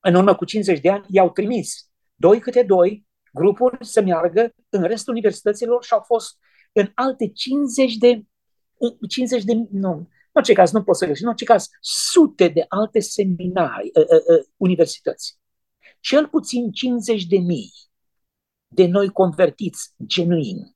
în 0.00 0.14
urmă 0.14 0.34
cu 0.34 0.44
50 0.44 0.80
de 0.80 0.90
ani 0.90 1.04
i-au 1.08 1.30
trimis 1.30 1.90
doi 2.14 2.40
câte 2.40 2.62
doi 2.62 3.06
grupuri 3.32 3.86
să 3.86 4.02
meargă 4.02 4.54
în 4.68 4.82
restul 4.82 5.12
universităților 5.12 5.84
și 5.84 5.92
au 5.92 6.00
fost 6.00 6.38
în 6.72 6.90
alte 6.94 7.28
50 7.28 7.96
de 7.96 8.22
50 9.08 9.44
de, 9.44 9.52
nu, 9.70 9.92
în 9.92 10.06
orice 10.32 10.52
caz 10.52 10.70
nu 10.70 10.82
pot 10.82 10.96
să 10.96 11.04
găsesc, 11.04 11.22
în 11.22 11.28
orice 11.28 11.44
caz 11.44 11.68
sute 11.80 12.48
de 12.48 12.64
alte 12.68 13.00
seminarii, 13.00 13.90
uh, 13.94 14.02
uh, 14.02 14.38
uh, 14.38 14.46
universități. 14.56 15.38
Cel 16.00 16.28
puțin 16.28 16.70
50 16.70 17.26
de 17.26 17.38
mii 17.38 17.72
de 18.68 18.86
noi 18.86 19.08
convertiți 19.08 19.94
genuini 20.06 20.71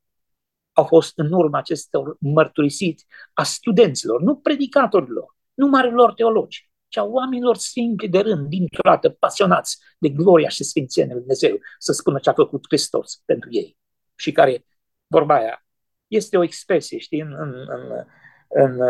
au 0.76 0.84
fost 0.84 1.18
în 1.18 1.32
urma 1.32 1.58
acestor 1.58 2.16
mărturisiți 2.20 3.06
a 3.32 3.42
studenților, 3.42 4.22
nu 4.22 4.36
predicatorilor, 4.36 5.36
nu 5.54 5.66
marilor 5.66 6.12
teologi, 6.12 6.70
ci 6.88 6.96
a 6.96 7.04
oamenilor 7.04 7.56
simpli 7.56 8.08
de 8.08 8.18
rând, 8.18 8.48
dintr-o 8.48 8.90
dată, 8.90 9.08
pasionați 9.10 9.78
de 9.98 10.08
gloria 10.08 10.48
și 10.48 10.64
sfințenia 10.64 11.12
lui 11.14 11.20
Dumnezeu, 11.20 11.58
să 11.78 11.92
spună 11.92 12.18
ce 12.18 12.30
a 12.30 12.32
făcut 12.32 12.64
Hristos 12.68 13.22
pentru 13.24 13.48
ei. 13.52 13.76
Și 14.14 14.32
care, 14.32 14.66
vorba 15.06 15.34
aia, 15.34 15.66
este 16.06 16.36
o 16.36 16.42
expresie, 16.42 16.98
știi, 16.98 17.20
în, 17.20 17.34
în, 17.38 17.54
în, 17.68 17.92
în 18.48 18.80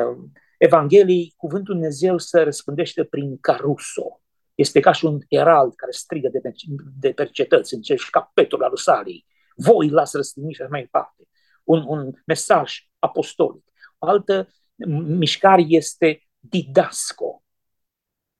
Evanghelii, 0.59 1.35
cuvântul 1.37 1.75
Dumnezeu 1.75 2.19
se 2.19 2.40
răspândește 2.40 3.05
prin 3.05 3.38
caruso. 3.40 4.21
Este 4.55 4.81
ca 4.81 4.93
și 4.93 5.05
un 5.05 5.21
herald 5.31 5.75
care 5.75 5.93
strigă 5.93 6.28
de 6.28 6.38
pe, 6.38 6.52
de 6.99 7.12
pe 7.12 7.26
cetăți, 7.26 7.75
în 7.75 7.81
cer 7.81 7.99
și 7.99 8.11
ca 8.11 8.31
Petru 8.35 8.59
la 8.59 8.69
Rusalii. 8.69 9.26
Voi 9.57 9.88
lasă 9.88 10.16
răstigni 10.16 10.52
și 10.52 10.62
mai 10.69 10.81
departe 10.81 11.26
un, 11.66 11.85
un 11.87 12.12
mesaj 12.26 12.75
apostolic. 12.99 13.64
O 13.99 14.06
altă 14.06 14.49
mișcare 14.96 15.64
este 15.68 16.28
didasco. 16.38 17.42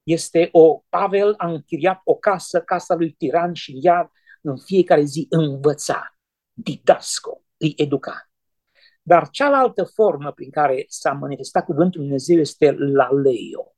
Este 0.03 0.49
o, 0.51 0.83
Pavel 0.89 1.33
a 1.37 1.47
închiriat 1.47 2.01
o 2.03 2.15
casă, 2.15 2.61
casa 2.61 2.95
lui 2.95 3.11
Tiran 3.11 3.53
și 3.53 3.79
ea 3.81 4.11
în 4.41 4.57
fiecare 4.57 5.03
zi 5.03 5.25
învăța. 5.29 6.17
Didasco, 6.53 7.41
îi 7.57 7.73
educa. 7.77 8.29
Dar 9.01 9.29
cealaltă 9.29 9.83
formă 9.83 10.31
prin 10.31 10.49
care 10.49 10.85
s-a 10.87 11.11
manifestat 11.11 11.65
cuvântul 11.65 12.01
Dumnezeu 12.01 12.39
este 12.39 12.71
la 12.71 13.09
leio. 13.11 13.75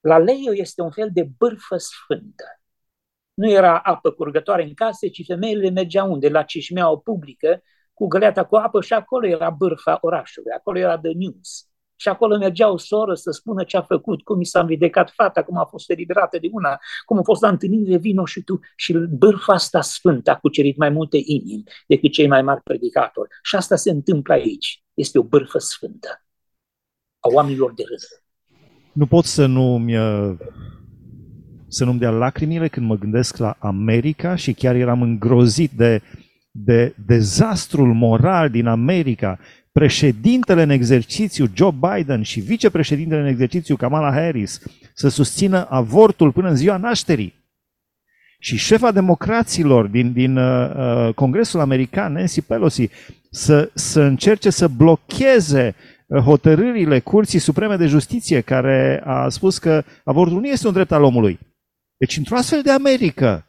La 0.00 0.18
leio 0.18 0.54
este 0.54 0.82
un 0.82 0.90
fel 0.90 1.10
de 1.12 1.22
bârfă 1.38 1.76
sfântă. 1.76 2.44
Nu 3.34 3.50
era 3.50 3.78
apă 3.78 4.10
curgătoare 4.10 4.62
în 4.62 4.74
case, 4.74 5.08
ci 5.08 5.26
femeile 5.26 5.70
mergeau 5.70 6.12
unde? 6.12 6.28
La 6.28 6.42
cișmeaua 6.42 6.98
publică 6.98 7.62
cu 8.00 8.06
găleata 8.06 8.44
cu 8.44 8.56
apă 8.56 8.80
și 8.80 8.92
acolo 8.92 9.26
era 9.26 9.50
bârfa 9.50 9.98
orașului, 10.00 10.50
acolo 10.56 10.78
era 10.78 10.98
The 10.98 11.12
News. 11.12 11.68
Și 11.96 12.08
acolo 12.08 12.38
mergeau 12.38 12.76
soră 12.76 13.14
să 13.14 13.30
spună 13.30 13.64
ce 13.64 13.76
a 13.76 13.82
făcut, 13.82 14.22
cum 14.22 14.40
i 14.40 14.44
s-a 14.44 14.60
învidecat 14.60 15.10
fata, 15.10 15.42
cum 15.42 15.58
a 15.58 15.64
fost 15.64 15.90
eliberată 15.90 16.38
de 16.38 16.48
una, 16.52 16.78
cum 17.04 17.18
a 17.18 17.22
fost 17.22 17.42
la 17.42 17.48
întâlnire, 17.48 17.96
vino 17.96 18.24
și 18.24 18.42
tu. 18.42 18.60
Și 18.76 18.92
bârfa 18.92 19.52
asta 19.52 19.80
sfântă 19.80 20.30
a 20.30 20.36
cucerit 20.36 20.76
mai 20.76 20.88
multe 20.88 21.18
inimi 21.24 21.62
decât 21.86 22.12
cei 22.12 22.28
mai 22.28 22.42
mari 22.42 22.62
predicatori. 22.62 23.28
Și 23.42 23.56
asta 23.56 23.76
se 23.76 23.90
întâmplă 23.90 24.34
aici. 24.34 24.84
este 24.94 25.18
o 25.18 25.22
bârfă 25.22 25.58
sfântă 25.58 26.24
a 27.18 27.28
oamenilor 27.32 27.74
de 27.74 27.82
râs. 27.90 28.04
Nu 28.92 29.06
pot 29.06 29.24
să 29.24 29.46
nu-mi, 29.46 29.94
să 31.68 31.84
nu-mi 31.84 31.98
dea 31.98 32.10
lacrimile 32.10 32.68
când 32.68 32.86
mă 32.86 32.96
gândesc 32.96 33.36
la 33.36 33.56
America 33.58 34.34
și 34.34 34.52
chiar 34.52 34.74
eram 34.74 35.02
îngrozit 35.02 35.70
de, 35.70 36.02
de 36.50 36.94
dezastrul 37.06 37.94
moral 37.94 38.50
din 38.50 38.66
America. 38.66 39.38
Președintele 39.72 40.62
în 40.62 40.70
exercițiu 40.70 41.46
Joe 41.54 41.70
Biden 41.70 42.22
și 42.22 42.40
vicepreședintele 42.40 43.20
în 43.20 43.26
exercițiu 43.26 43.76
Kamala 43.76 44.12
Harris 44.12 44.60
să 44.94 45.08
susțină 45.08 45.66
avortul 45.68 46.32
până 46.32 46.48
în 46.48 46.56
ziua 46.56 46.76
nașterii. 46.76 47.38
Și 48.38 48.56
șefa 48.56 48.90
democraților 48.90 49.86
din, 49.86 50.12
din 50.12 50.36
uh, 50.36 50.70
uh 50.76 51.14
Congresul 51.14 51.60
American, 51.60 52.12
Nancy 52.12 52.40
Pelosi, 52.40 52.88
să, 53.30 53.70
să 53.74 54.00
încerce 54.00 54.50
să 54.50 54.68
blocheze 54.68 55.74
uh, 56.06 56.22
hotărârile 56.22 57.00
Curții 57.00 57.38
Supreme 57.38 57.76
de 57.76 57.86
Justiție, 57.86 58.40
care 58.40 59.02
a 59.04 59.28
spus 59.28 59.58
că 59.58 59.84
avortul 60.04 60.40
nu 60.40 60.46
este 60.46 60.66
un 60.66 60.72
drept 60.72 60.92
al 60.92 61.02
omului. 61.02 61.38
Deci, 61.96 62.16
într-o 62.16 62.36
astfel 62.36 62.62
de 62.62 62.70
Americă, 62.70 63.46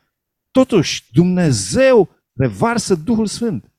totuși, 0.51 1.03
Dumnezeu 1.11 2.09
revarsă 2.41 2.95
Duhul 2.95 3.25
Sfânt. 3.25 3.71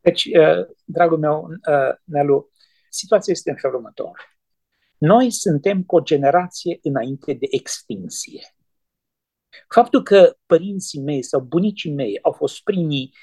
Deci, 0.00 0.24
uh, 0.24 0.66
dragul 0.84 1.18
meu, 1.18 1.48
Nelu, 2.04 2.50
situația 2.88 3.32
este 3.32 3.50
în 3.50 3.56
felul 3.56 3.76
următor. 3.76 4.32
Noi 4.98 5.30
suntem 5.30 5.82
cu 5.82 5.96
o 5.96 6.00
generație 6.00 6.78
înainte 6.82 7.32
de 7.32 7.46
extinție. 7.50 8.54
Faptul 9.68 10.02
că 10.02 10.36
părinții 10.46 11.00
mei 11.00 11.22
sau 11.22 11.40
bunicii 11.40 11.92
mei 11.92 12.18
au 12.22 12.32
fost 12.32 12.62
primii 12.62 13.14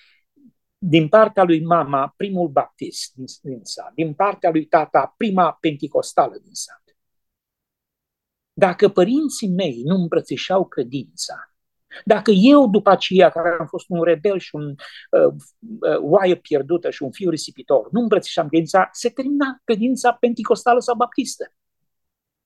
din 0.77 1.09
partea 1.09 1.43
lui 1.43 1.63
mama, 1.63 2.13
primul 2.17 2.47
baptist 2.47 3.13
din, 3.13 3.25
din 3.41 3.59
sat, 3.63 3.93
din 3.93 4.13
partea 4.13 4.49
lui 4.49 4.65
tata, 4.65 5.13
prima 5.17 5.53
penticostală 5.53 6.37
din 6.37 6.53
sat. 6.53 6.83
Dacă 8.53 8.89
părinții 8.89 9.49
mei 9.49 9.81
nu 9.83 9.95
îmbrățișau 9.95 10.67
credința, 10.67 11.48
dacă 12.05 12.31
eu, 12.31 12.69
după 12.69 12.89
aceea, 12.89 13.29
care 13.29 13.57
am 13.59 13.65
fost 13.67 13.85
un 13.89 14.03
rebel 14.03 14.39
și 14.39 14.55
un 14.55 14.69
uh, 14.69 15.33
uh, 15.81 15.97
oaie 15.99 16.35
pierdută 16.35 16.89
și 16.89 17.03
un 17.03 17.11
fiu 17.11 17.29
risipitor, 17.29 17.87
nu 17.91 18.01
îmbrățișam 18.01 18.47
credința, 18.47 18.89
se 18.91 19.09
termina 19.09 19.61
credința 19.63 20.13
penticostală 20.13 20.79
sau 20.79 20.95
baptistă. 20.95 21.53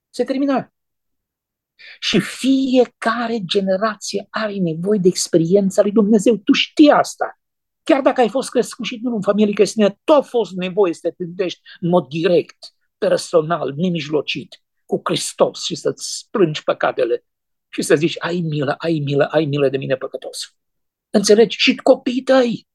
Se 0.09 0.23
termina. 0.23 0.73
Și 1.99 2.19
fiecare 2.19 3.39
generație 3.45 4.27
are 4.29 4.53
nevoie 4.53 4.99
de 4.99 5.07
experiența 5.07 5.81
lui 5.81 5.91
Dumnezeu. 5.91 6.37
Tu 6.37 6.51
știi 6.51 6.89
asta. 6.89 7.39
Chiar 7.83 8.01
dacă 8.01 8.21
ai 8.21 8.29
fost 8.29 8.49
crescut 8.49 8.85
și 8.85 8.99
nu 9.01 9.15
în 9.15 9.21
familie 9.21 9.53
creștină, 9.53 9.99
tot 10.03 10.17
a 10.17 10.21
fost 10.21 10.51
nevoie 10.51 10.93
să 10.93 10.99
te 11.01 11.23
gândești 11.23 11.59
în 11.79 11.89
mod 11.89 12.07
direct, 12.07 12.57
personal, 12.97 13.73
nemijlocit, 13.75 14.61
cu 14.85 15.01
Hristos 15.03 15.63
și 15.63 15.75
să-ți 15.75 16.27
plângi 16.31 16.63
păcatele 16.63 17.25
și 17.73 17.81
să 17.81 17.95
zici, 17.95 18.15
ai 18.17 18.39
milă, 18.49 18.75
ai 18.77 19.01
milă, 19.05 19.25
ai 19.25 19.45
milă 19.45 19.69
de 19.69 19.77
mine 19.77 19.95
păcătos. 19.95 20.55
Înțelegi? 21.09 21.57
Și 21.59 21.75
copiii 21.75 22.21
tăi 22.21 22.67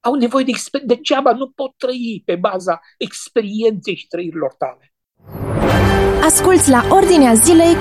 au 0.00 0.14
nevoie 0.14 0.44
de 0.44 0.50
experiență. 0.50 0.94
Degeaba 0.94 1.32
nu 1.32 1.50
pot 1.50 1.72
trăi 1.76 2.22
pe 2.24 2.36
baza 2.36 2.80
experienței 2.98 3.96
și 3.96 4.06
trăirilor 4.06 4.54
tale. 4.54 4.92
Asculți 6.24 6.70
la 6.70 6.86
Ordinea 6.90 7.34
Zilei 7.34 7.76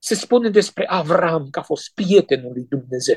se 0.00 0.14
spune 0.14 0.50
despre 0.50 0.86
Avram 0.86 1.48
că 1.50 1.58
a 1.58 1.62
fost 1.62 1.94
prietenul 1.94 2.52
lui 2.52 2.66
Dumnezeu. 2.68 3.16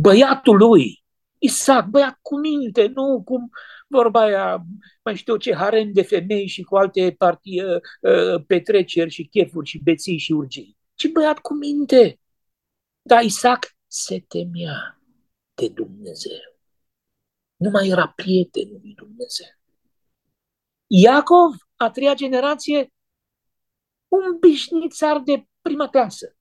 Băiatul 0.00 0.56
lui, 0.56 1.03
Isaac, 1.44 1.86
băiat 1.86 2.18
cu 2.22 2.38
minte, 2.38 2.86
nu 2.86 3.22
cum 3.24 3.50
vorba 3.86 4.20
aia, 4.20 4.64
mai 5.04 5.16
știu 5.16 5.36
ce, 5.36 5.54
harem 5.54 5.92
de 5.92 6.02
femei 6.02 6.46
și 6.46 6.62
cu 6.62 6.76
alte 6.76 7.14
partii, 7.18 7.62
uh, 7.62 7.80
uh, 8.00 8.44
petreceri 8.46 9.10
și 9.10 9.26
chefuri 9.26 9.68
și 9.68 9.82
beții 9.82 10.18
și 10.18 10.32
urgii. 10.32 10.76
ci 10.94 11.08
băiat 11.08 11.38
cu 11.38 11.54
minte. 11.54 12.20
Dar 13.02 13.22
Isaac 13.22 13.76
se 13.86 14.20
temea 14.20 15.00
de 15.54 15.68
Dumnezeu. 15.68 16.38
Nu 17.56 17.70
mai 17.70 17.88
era 17.88 18.08
prietenul 18.08 18.80
lui 18.82 18.94
Dumnezeu. 18.94 19.46
Iacov, 20.86 21.52
a 21.76 21.90
treia 21.90 22.14
generație, 22.14 22.92
un 24.08 24.38
bișnițar 24.40 25.20
de 25.20 25.46
prima 25.60 25.88
clasă. 25.88 26.36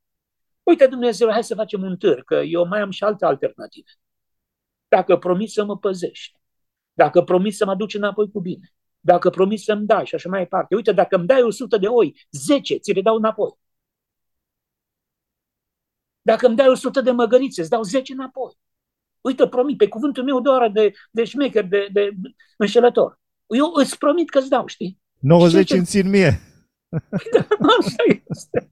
Uite, 0.63 0.87
Dumnezeu, 0.87 1.31
hai 1.31 1.43
să 1.43 1.55
facem 1.55 1.81
un 1.81 1.97
târ, 1.97 2.23
că 2.23 2.35
eu 2.35 2.67
mai 2.67 2.81
am 2.81 2.91
și 2.91 3.03
alte 3.03 3.25
alternative. 3.25 3.89
Dacă 4.95 5.17
promis 5.17 5.53
să 5.53 5.63
mă 5.65 5.77
păzești, 5.77 6.39
dacă 6.93 7.21
promis 7.21 7.57
să 7.57 7.65
mă 7.65 7.75
duci 7.75 7.93
înapoi 7.93 8.31
cu 8.31 8.39
bine, 8.39 8.73
dacă 8.99 9.29
promis 9.29 9.63
să-mi 9.63 9.85
dai 9.85 10.05
și 10.05 10.15
așa 10.15 10.29
mai 10.29 10.39
departe. 10.39 10.75
Uite, 10.75 10.91
dacă 10.91 11.15
îmi 11.15 11.27
dai 11.27 11.41
100 11.41 11.77
de 11.77 11.87
oi, 11.87 12.27
10 12.31 12.75
ți 12.75 12.91
le 12.91 13.01
dau 13.01 13.15
înapoi. 13.15 13.51
Dacă 16.21 16.47
îmi 16.47 16.55
dai 16.55 16.67
100 16.67 17.01
de 17.01 17.11
măgărițe, 17.11 17.61
îți 17.61 17.69
dau 17.69 17.83
10 17.83 18.13
înapoi. 18.13 18.51
Uite, 19.21 19.47
promit, 19.47 19.77
pe 19.77 19.87
cuvântul 19.87 20.23
meu 20.23 20.41
de 20.41 20.49
oră 20.49 20.69
de, 20.69 20.91
de 21.11 21.23
șmecher, 21.23 21.65
de, 21.65 21.87
de 21.91 22.09
înșelător. 22.57 23.19
Eu 23.47 23.71
îți 23.73 23.97
promit 23.97 24.29
că 24.29 24.37
îți 24.37 24.49
dau, 24.49 24.67
știi? 24.67 24.99
90 25.19 25.71
îmi 25.71 25.85
țin 25.85 26.09
mie. 26.09 26.39
Da, 27.31 27.47
asta 27.79 28.03
este. 28.29 28.71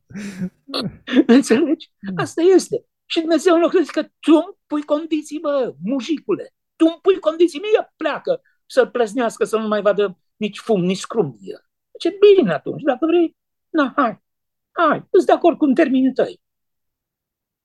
Înțelegi? 1.35 1.91
Asta 2.15 2.41
este. 2.41 2.85
Și 3.11 3.19
Dumnezeu 3.19 3.57
nu 3.57 3.67
crezi 3.67 3.91
că 3.91 4.03
tu 4.03 4.33
îmi 4.33 4.57
pui 4.65 4.83
condiții, 4.83 5.39
bă, 5.39 5.75
mujicule. 5.83 6.53
Tu 6.75 6.85
îmi 6.85 6.99
pui 7.01 7.19
condiții, 7.19 7.59
mie 7.59 7.93
pleacă 7.95 8.41
să-l 8.65 8.89
plăznească, 8.89 9.43
să 9.43 9.57
nu 9.57 9.67
mai 9.67 9.81
vadă 9.81 10.17
nici 10.35 10.59
fum, 10.59 10.83
nici 10.83 10.97
scrum 10.97 11.37
el. 11.41 11.65
Ce 11.99 12.17
bine 12.19 12.53
atunci, 12.53 12.81
dacă 12.81 13.05
vrei, 13.05 13.37
na, 13.69 13.93
hai, 13.95 14.23
hai, 14.71 15.07
îți 15.09 15.25
de 15.25 15.31
acord 15.31 15.57
cu 15.57 15.65
termenii 15.65 16.13
tăi. 16.13 16.41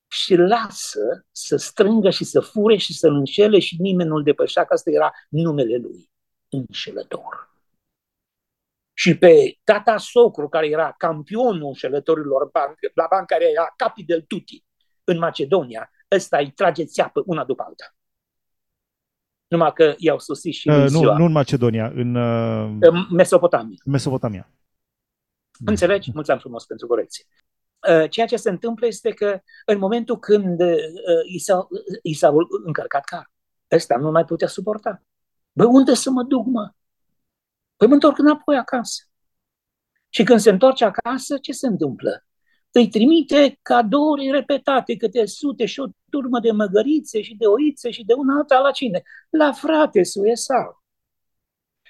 Și 0.08 0.34
lasă 0.34 1.26
să 1.32 1.56
strângă 1.56 2.10
și 2.10 2.24
să 2.24 2.40
fure 2.40 2.76
și 2.76 2.92
să 2.98 3.08
înșele 3.08 3.58
și 3.58 3.76
nimeni 3.80 4.08
nu-l 4.08 4.22
depășea, 4.22 4.64
că 4.64 4.72
asta 4.72 4.90
era 4.90 5.12
numele 5.28 5.76
lui, 5.76 6.10
înșelător 6.48 7.50
și 8.98 9.18
pe 9.18 9.58
tata 9.64 9.96
socru, 9.96 10.48
care 10.48 10.66
era 10.66 10.94
campionul 10.98 11.66
înșelătorilor 11.66 12.50
la 12.94 13.06
bani, 13.10 13.26
care 13.26 13.50
era 13.50 13.72
capi 13.76 14.04
del 14.04 14.22
tuti 14.22 14.65
în 15.06 15.18
Macedonia, 15.18 15.90
ăsta 16.10 16.38
îi 16.38 16.50
trage 16.50 16.84
țeapă 16.84 17.22
una 17.26 17.44
după 17.44 17.62
alta. 17.66 17.94
Numai 19.48 19.72
că 19.72 19.94
i-au 19.98 20.18
sosit 20.18 20.54
și 20.54 20.68
uh, 20.68 20.86
nu, 20.88 21.02
nu 21.02 21.24
în 21.24 21.32
Macedonia, 21.32 21.86
în, 21.94 22.14
uh, 22.14 22.76
în 22.80 23.06
Mesopotamia. 23.10 23.76
Mesopotamia. 23.84 24.50
Înțelegi? 25.64 26.10
Mulțumim 26.14 26.40
frumos 26.40 26.64
pentru 26.64 26.86
corecție. 26.86 27.24
Uh, 27.88 28.10
ceea 28.10 28.26
ce 28.26 28.36
se 28.36 28.50
întâmplă 28.50 28.86
este 28.86 29.10
că 29.10 29.40
în 29.66 29.78
momentul 29.78 30.18
când 30.18 30.60
uh, 30.60 30.76
i, 31.26 31.38
s-au, 31.38 31.68
i 32.02 32.12
s-au 32.12 32.36
încărcat 32.64 33.04
car, 33.04 33.32
ăsta 33.70 33.96
nu 33.96 34.10
mai 34.10 34.24
putea 34.24 34.48
suporta. 34.48 35.02
Bă, 35.52 35.64
unde 35.64 35.94
să 35.94 36.10
mă 36.10 36.22
duc, 36.22 36.46
mă? 36.46 36.70
Păi 37.76 37.86
mă 37.86 37.94
întorc 37.94 38.18
înapoi 38.18 38.56
acasă. 38.56 39.02
Și 40.08 40.22
când 40.22 40.40
se 40.40 40.50
întoarce 40.50 40.84
acasă, 40.84 41.38
ce 41.38 41.52
se 41.52 41.66
întâmplă? 41.66 42.25
Îi 42.78 42.88
trimite 42.88 43.58
cadouri 43.62 44.30
repetate, 44.30 44.96
câte 44.96 45.26
sute 45.26 45.66
și 45.66 45.80
o 45.80 45.86
turmă 46.10 46.40
de 46.40 46.50
măgărițe 46.50 47.22
și 47.22 47.34
de 47.34 47.46
oițe 47.46 47.90
și 47.90 48.04
de 48.04 48.12
una 48.12 48.36
alta 48.36 48.58
la 48.58 48.70
cine? 48.70 49.02
La 49.30 49.52
frate 49.52 50.02
sau. 50.34 50.82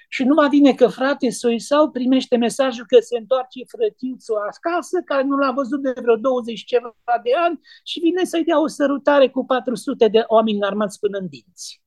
Și 0.09 0.23
numai 0.23 0.49
vine 0.49 0.73
că 0.73 0.87
frate 0.87 1.29
sau 1.57 1.91
primește 1.91 2.37
mesajul 2.37 2.85
că 2.87 2.99
se 2.99 3.17
întoarce 3.17 3.59
frătiuțul 3.67 4.35
acasă, 4.35 5.01
care 5.05 5.23
nu 5.23 5.37
l-a 5.37 5.51
văzut 5.51 5.81
de 5.81 5.93
vreo 6.01 6.15
20 6.15 6.63
ceva 6.63 6.95
de 7.23 7.31
ani 7.45 7.59
și 7.83 7.99
vine 7.99 8.23
să-i 8.23 8.43
dea 8.43 8.61
o 8.61 8.67
sărutare 8.67 9.29
cu 9.29 9.45
400 9.45 10.07
de 10.07 10.23
oameni 10.27 10.63
armați 10.63 10.99
până 10.99 11.17
în 11.17 11.27
dinți. 11.27 11.81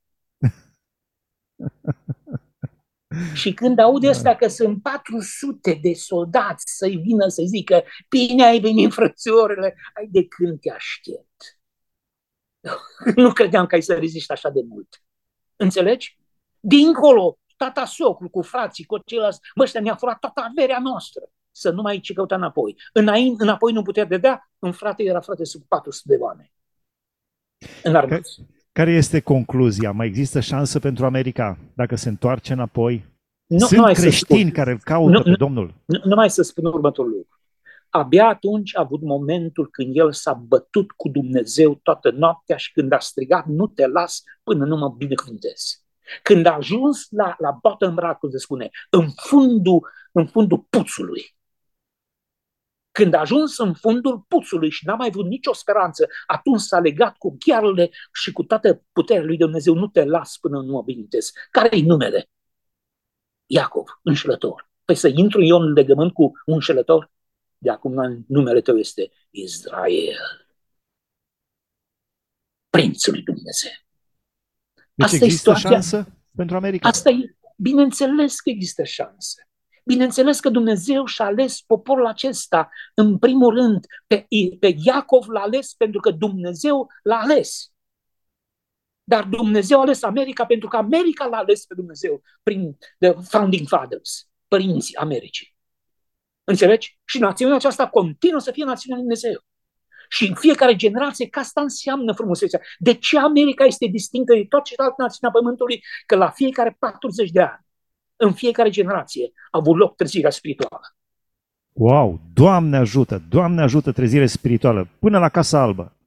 Și 3.34 3.54
când 3.54 3.78
aude 3.78 4.06
da. 4.06 4.12
asta 4.12 4.34
că 4.34 4.48
sunt 4.48 4.82
400 4.82 5.78
de 5.82 5.92
soldați 5.92 6.64
să-i 6.76 6.96
vină 6.96 7.28
să 7.28 7.42
zică 7.46 7.84
bine 8.08 8.44
ai 8.44 8.60
venit 8.60 8.92
frățiorele, 8.92 9.74
ai 9.94 10.08
de 10.10 10.26
când 10.26 10.60
te 10.60 10.70
aștept. 10.70 11.58
nu 13.22 13.32
credeam 13.32 13.66
că 13.66 13.74
ai 13.74 13.82
să 13.82 13.94
reziști 13.94 14.32
așa 14.32 14.48
de 14.50 14.60
mult. 14.68 15.02
Înțelegi? 15.56 16.18
Dincolo, 16.60 17.38
tata 17.56 17.84
socru 17.84 18.28
cu 18.28 18.42
frații, 18.42 18.84
cu 18.84 18.98
ceilalți, 18.98 19.40
mă, 19.54 19.62
ăștia 19.62 19.80
ne-a 19.80 19.94
furat 19.94 20.18
toată 20.18 20.40
averea 20.50 20.78
noastră. 20.78 21.22
Să 21.50 21.70
nu 21.70 21.82
mai 21.82 22.00
ce 22.00 22.12
căuta 22.12 22.34
înapoi. 22.34 22.76
Înainte, 22.92 23.42
înapoi 23.42 23.72
nu 23.72 23.82
putea 23.82 24.04
dea, 24.04 24.50
în 24.58 24.72
frate 24.72 25.02
era 25.02 25.20
frate 25.20 25.44
sub 25.44 25.62
400 25.68 26.16
de 26.16 26.22
oameni. 26.22 26.52
În 27.82 27.94
armăți. 27.94 28.40
Care 28.72 28.90
este 28.90 29.20
concluzia? 29.20 29.92
Mai 29.92 30.06
există 30.06 30.40
șansă 30.40 30.78
pentru 30.78 31.04
America 31.04 31.58
dacă 31.74 31.94
se 31.94 32.08
întoarce 32.08 32.52
înapoi? 32.52 33.09
Nu, 33.50 33.66
Sunt 33.66 33.80
nu 33.80 33.92
creștini 33.92 34.40
spun, 34.40 34.50
care 34.50 34.70
îl 34.70 34.78
caută 34.78 35.10
nu, 35.10 35.22
pe 35.22 35.34
Domnul. 35.38 35.74
Nu, 35.84 36.00
nu 36.04 36.14
mai 36.14 36.30
să 36.30 36.42
spun 36.42 36.64
următorul 36.64 37.10
lucru. 37.10 37.38
Abia 37.88 38.26
atunci 38.26 38.76
a 38.76 38.80
avut 38.80 39.02
momentul 39.02 39.68
când 39.70 39.96
el 39.96 40.12
s-a 40.12 40.32
bătut 40.32 40.90
cu 40.90 41.08
Dumnezeu 41.08 41.74
toată 41.82 42.10
noaptea 42.10 42.56
și 42.56 42.72
când 42.72 42.92
a 42.92 42.98
strigat, 42.98 43.46
nu 43.46 43.66
te 43.66 43.86
las 43.86 44.22
până 44.42 44.64
nu 44.64 44.76
mă 44.76 44.94
binecuvântezi. 44.96 45.84
Când 46.22 46.46
a 46.46 46.54
ajuns 46.54 47.06
la, 47.10 47.34
la 47.38 47.58
bottom 47.62 47.96
rock, 47.96 48.18
cum 48.18 48.30
se 48.30 48.38
spune, 48.38 48.70
în 48.90 49.08
fundul, 49.16 49.88
în 50.12 50.26
fundul 50.26 50.66
puțului, 50.70 51.34
când 52.90 53.14
a 53.14 53.18
ajuns 53.18 53.58
în 53.58 53.74
fundul 53.74 54.24
puțului 54.28 54.70
și 54.70 54.86
n-a 54.86 54.94
mai 54.94 55.06
avut 55.06 55.26
nicio 55.26 55.52
speranță, 55.52 56.06
atunci 56.26 56.60
s-a 56.60 56.78
legat 56.78 57.16
cu 57.16 57.36
ghearele 57.46 57.90
și 58.12 58.32
cu 58.32 58.42
toată 58.42 58.82
puterea 58.92 59.22
lui 59.22 59.36
Dumnezeu. 59.36 59.74
Nu 59.74 59.86
te 59.86 60.04
las 60.04 60.36
până 60.36 60.60
nu 60.60 60.76
o 60.76 60.82
binitez. 60.82 61.32
Care-i 61.50 61.82
numele? 61.82 62.28
Iacov, 63.52 64.00
înșelător. 64.02 64.70
Păi 64.84 64.94
să 64.94 65.08
intru 65.08 65.42
eu 65.42 65.56
în 65.56 65.72
legământ 65.72 66.12
cu 66.12 66.22
un 66.22 66.54
înșelător? 66.54 67.10
De 67.58 67.70
acum 67.70 68.24
numele 68.28 68.60
tău 68.60 68.76
este 68.76 69.10
Israel. 69.30 70.46
Prințul 72.70 73.12
lui 73.12 73.22
Dumnezeu. 73.22 73.70
Deci 74.94 75.06
Asta 75.06 75.24
există 75.24 75.50
e 75.50 75.54
situația. 75.54 75.70
șansă 75.70 76.18
pentru 76.36 76.56
America? 76.56 76.88
Asta 76.88 77.10
e, 77.10 77.36
bineînțeles 77.56 78.40
că 78.40 78.50
există 78.50 78.84
șanse. 78.84 79.48
Bineînțeles 79.84 80.40
că 80.40 80.48
Dumnezeu 80.48 81.04
și-a 81.04 81.24
ales 81.24 81.60
poporul 81.60 82.06
acesta, 82.06 82.68
în 82.94 83.18
primul 83.18 83.54
rând, 83.54 83.86
pe, 84.06 84.26
pe 84.60 84.74
Iacov 84.84 85.26
l-a 85.28 85.40
ales 85.40 85.74
pentru 85.74 86.00
că 86.00 86.10
Dumnezeu 86.10 86.88
l-a 87.02 87.18
ales. 87.18 87.72
Dar 89.12 89.24
Dumnezeu 89.24 89.78
a 89.78 89.80
ales 89.80 90.02
America 90.02 90.44
pentru 90.44 90.68
că 90.68 90.76
America 90.76 91.26
l-a 91.26 91.36
ales 91.36 91.66
pe 91.66 91.74
Dumnezeu 91.74 92.22
prin 92.42 92.78
the 92.98 93.12
Founding 93.28 93.68
Fathers, 93.68 94.28
părinții 94.48 94.96
Americii. 94.96 95.56
Înțelegi? 96.44 96.98
Și 97.04 97.18
națiunea 97.18 97.54
aceasta 97.54 97.88
continuă 97.88 98.40
să 98.40 98.50
fie 98.50 98.64
națiunea 98.64 98.98
lui 98.98 99.06
Dumnezeu. 99.06 99.40
Și 100.08 100.28
în 100.28 100.34
fiecare 100.34 100.76
generație, 100.76 101.28
că 101.28 101.38
asta 101.38 101.60
înseamnă 101.60 102.12
frumusețea. 102.12 102.60
De 102.78 102.94
ce 102.94 103.18
America 103.18 103.64
este 103.64 103.86
distinctă 103.86 104.34
de 104.34 104.46
toate 104.48 104.68
celelalte 104.68 105.02
națiuni 105.02 105.32
a 105.32 105.38
Pământului? 105.38 105.82
Că 106.06 106.16
la 106.16 106.30
fiecare 106.30 106.76
40 106.78 107.30
de 107.30 107.40
ani, 107.40 107.66
în 108.16 108.32
fiecare 108.32 108.70
generație, 108.70 109.32
a 109.50 109.58
avut 109.58 109.76
loc 109.76 109.96
trezirea 109.96 110.30
spirituală. 110.30 110.96
Wow! 111.72 112.20
Doamne 112.32 112.76
ajută! 112.76 113.22
Doamne 113.28 113.62
ajută 113.62 113.92
trezire 113.92 114.26
spirituală! 114.26 114.88
Până 114.98 115.18
la 115.18 115.28
Casa 115.28 115.60
Albă! 115.62 115.99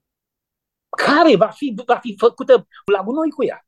Care 0.98 1.36
va 1.36 1.48
fi, 1.48 1.74
va 1.86 1.98
fi 1.98 2.16
făcută 2.18 2.68
la 2.92 3.04
gunoi 3.04 3.30
cu 3.30 3.44
ea? 3.44 3.68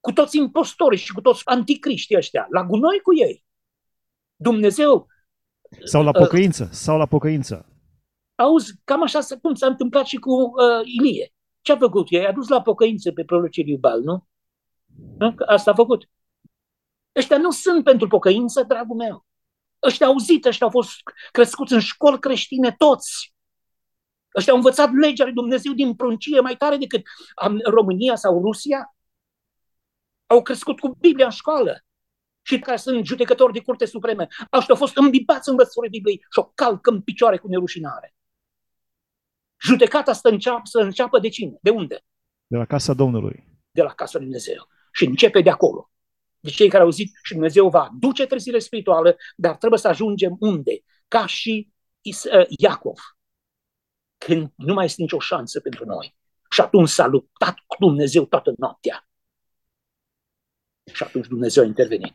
Cu 0.00 0.12
toți 0.12 0.36
impostorii 0.36 0.98
și 0.98 1.12
cu 1.12 1.20
toți 1.20 1.42
anticriștii 1.44 2.16
ăștia. 2.16 2.46
La 2.50 2.64
gunoi 2.64 3.00
cu 3.00 3.14
ei. 3.14 3.44
Dumnezeu... 4.36 5.06
Sau 5.84 6.02
la 6.02 6.10
uh, 6.14 6.18
pocăință. 6.18 6.62
Uh, 6.62 6.70
sau 6.70 6.98
la 6.98 7.06
pocăință. 7.06 7.68
Auzi, 8.34 8.72
cam 8.84 9.02
așa 9.02 9.20
cum 9.42 9.54
s-a 9.54 9.66
întâmplat 9.66 10.06
și 10.06 10.16
cu 10.16 10.30
uh, 10.30 10.80
Ilie. 10.84 11.32
Ce 11.60 11.72
a 11.72 11.76
făcut? 11.76 12.10
I-a 12.10 12.28
adus 12.28 12.48
la 12.48 12.62
pocăință 12.62 13.12
pe 13.12 13.24
prorocii 13.24 13.64
lui 13.64 13.76
Bal, 13.76 14.02
nu? 14.02 14.26
Asta 15.46 15.70
a 15.70 15.74
făcut. 15.74 16.10
Ăștia 17.16 17.38
nu 17.38 17.50
sunt 17.50 17.84
pentru 17.84 18.08
pocăință, 18.08 18.62
dragul 18.62 18.96
meu. 18.96 19.26
Ăștia 19.82 20.06
au 20.06 20.12
auzit, 20.12 20.44
ăștia 20.44 20.66
au 20.66 20.72
fost 20.72 20.90
crescuți 21.32 21.72
în 21.72 21.80
școli 21.80 22.18
creștine 22.18 22.74
toți. 22.78 23.33
Ăștia 24.34 24.52
au 24.52 24.58
învățat 24.58 24.90
legea 24.92 25.24
lui 25.24 25.32
Dumnezeu 25.32 25.72
din 25.72 25.94
pruncie 25.94 26.40
mai 26.40 26.56
tare 26.56 26.76
decât 26.76 27.02
România 27.64 28.14
sau 28.14 28.42
Rusia. 28.42 28.96
Au 30.26 30.42
crescut 30.42 30.80
cu 30.80 30.96
Biblia 31.00 31.24
în 31.24 31.30
școală. 31.30 31.84
Și 32.42 32.58
care 32.58 32.76
sunt 32.76 33.06
judecători 33.06 33.52
de 33.52 33.62
curte 33.62 33.84
supreme. 33.84 34.26
Ăștia 34.52 34.74
au 34.74 34.80
fost 34.80 34.96
îmbibați 34.96 35.48
în 35.48 35.54
învățătorii 35.54 35.90
Bibliei 35.90 36.24
și 36.32 36.38
o 36.38 36.44
calcă 36.44 36.90
în 36.90 37.00
picioare 37.00 37.38
cu 37.38 37.48
nerușinare. 37.48 38.14
Judecata 39.60 40.12
să 40.12 40.28
înceapă, 40.28 40.62
să 40.64 40.78
înceapă 40.78 41.18
de 41.18 41.28
cine? 41.28 41.58
De 41.60 41.70
unde? 41.70 42.04
De 42.46 42.56
la 42.56 42.64
casa 42.64 42.94
Domnului. 42.94 43.44
De 43.70 43.82
la 43.82 43.92
casa 43.94 44.18
lui 44.18 44.26
Dumnezeu. 44.26 44.68
Și 44.92 45.04
începe 45.04 45.40
de 45.40 45.50
acolo 45.50 45.88
de 46.44 46.50
cei 46.50 46.68
care 46.68 46.82
au 46.82 46.90
zis 46.90 47.10
și 47.22 47.32
Dumnezeu 47.32 47.68
va 47.68 47.90
duce 47.98 48.26
trezire 48.26 48.58
spirituală, 48.58 49.16
dar 49.36 49.56
trebuie 49.56 49.78
să 49.78 49.88
ajungem 49.88 50.36
unde? 50.38 50.82
Ca 51.08 51.26
și 51.26 51.68
uh, 52.02 52.44
Iacov, 52.48 52.98
când 54.24 54.52
nu 54.56 54.74
mai 54.74 54.84
este 54.84 55.02
nicio 55.02 55.18
șansă 55.18 55.60
pentru 55.60 55.84
noi. 55.84 56.16
Și 56.50 56.60
atunci 56.60 56.88
s-a 56.88 57.06
luptat 57.06 57.54
cu 57.66 57.76
Dumnezeu 57.78 58.24
toată 58.24 58.54
noaptea. 58.56 59.08
Și 60.92 61.02
atunci 61.02 61.26
Dumnezeu 61.26 61.62
a 61.62 61.66
intervenit. 61.66 62.12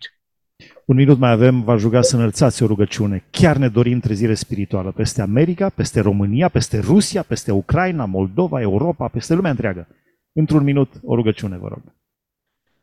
Un 0.85 0.95
minut 0.95 1.17
mai 1.17 1.31
avem, 1.31 1.63
v-aș 1.63 1.81
ruga 1.81 2.01
să 2.01 2.15
înălțați 2.15 2.63
o 2.63 2.65
rugăciune. 2.65 3.25
Chiar 3.31 3.57
ne 3.57 3.69
dorim 3.69 3.99
trezire 3.99 4.33
spirituală 4.33 4.91
peste 4.91 5.21
America, 5.21 5.69
peste 5.69 5.99
România, 5.99 6.49
peste 6.49 6.79
Rusia, 6.79 7.23
peste 7.23 7.51
Ucraina, 7.51 8.05
Moldova, 8.05 8.61
Europa, 8.61 9.07
peste 9.07 9.33
lumea 9.33 9.51
întreagă. 9.51 9.87
Într-un 10.31 10.63
minut, 10.63 10.93
o 11.03 11.15
rugăciune, 11.15 11.57
vă 11.57 11.67
rog. 11.67 11.81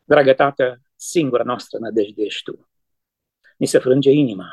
Dragă 0.05 0.33
Tată, 0.33 0.81
singura 0.97 1.43
noastră 1.43 1.79
nădejde 1.79 2.23
ești 2.23 2.43
Tu. 2.43 2.69
Ni 3.57 3.67
se 3.67 3.79
frânge 3.79 4.11
inima 4.11 4.47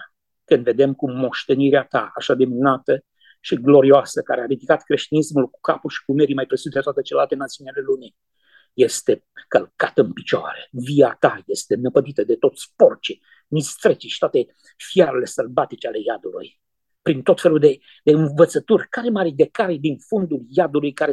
când 0.46 0.64
vedem 0.64 0.94
cum 0.94 1.16
moștenirea 1.16 1.84
Ta, 1.84 2.12
așa 2.16 2.34
de 2.34 2.46
minunată 2.46 3.04
și 3.44 3.56
glorioasă, 3.56 4.22
care 4.22 4.42
a 4.42 4.46
ridicat 4.46 4.84
creștinismul 4.84 5.48
cu 5.48 5.60
capul 5.60 5.90
și 5.90 6.04
cu 6.06 6.14
merii 6.14 6.36
mai 6.36 6.46
presus 6.46 6.72
de 6.72 6.80
toate 6.80 7.02
celelalte 7.02 7.36
națiuni 7.36 7.70
ale 7.70 7.82
lumii, 7.82 8.16
este 8.74 9.26
călcată 9.48 10.02
în 10.02 10.14
picioare. 10.14 10.68
Via 10.72 11.16
ta 11.20 11.44
este 11.46 11.76
năpădită 11.76 12.24
de 12.24 12.36
toți 12.36 12.74
porcii, 12.76 13.22
mistrecii 13.48 14.10
și 14.10 14.20
toate 14.20 14.46
fiarele 14.78 15.26
sălbatice 15.26 15.88
ale 15.88 15.98
iadului 16.06 16.62
prin 17.04 17.22
tot 17.22 17.42
felul 17.42 17.60
de, 17.60 17.80
de 18.04 18.12
învățături, 18.12 18.88
care 18.90 19.10
mari 19.10 19.32
de 19.32 19.50
care 19.52 19.76
din 19.76 19.98
fundul 19.98 20.46
iadului, 20.50 20.94
care, 20.94 21.12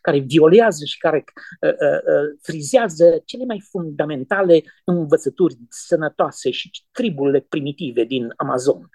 care 0.00 0.18
violează 0.18 0.84
și 0.84 0.98
care 0.98 1.24
uh, 1.60 1.70
uh, 1.70 1.76
uh, 1.78 2.38
frizează 2.42 3.22
cele 3.24 3.44
mai 3.44 3.60
fundamentale 3.70 4.62
învățături 4.84 5.56
sănătoase 5.68 6.50
și 6.50 6.70
triburile 6.90 7.40
primitive 7.40 8.04
din 8.04 8.32
Amazon. 8.36 8.88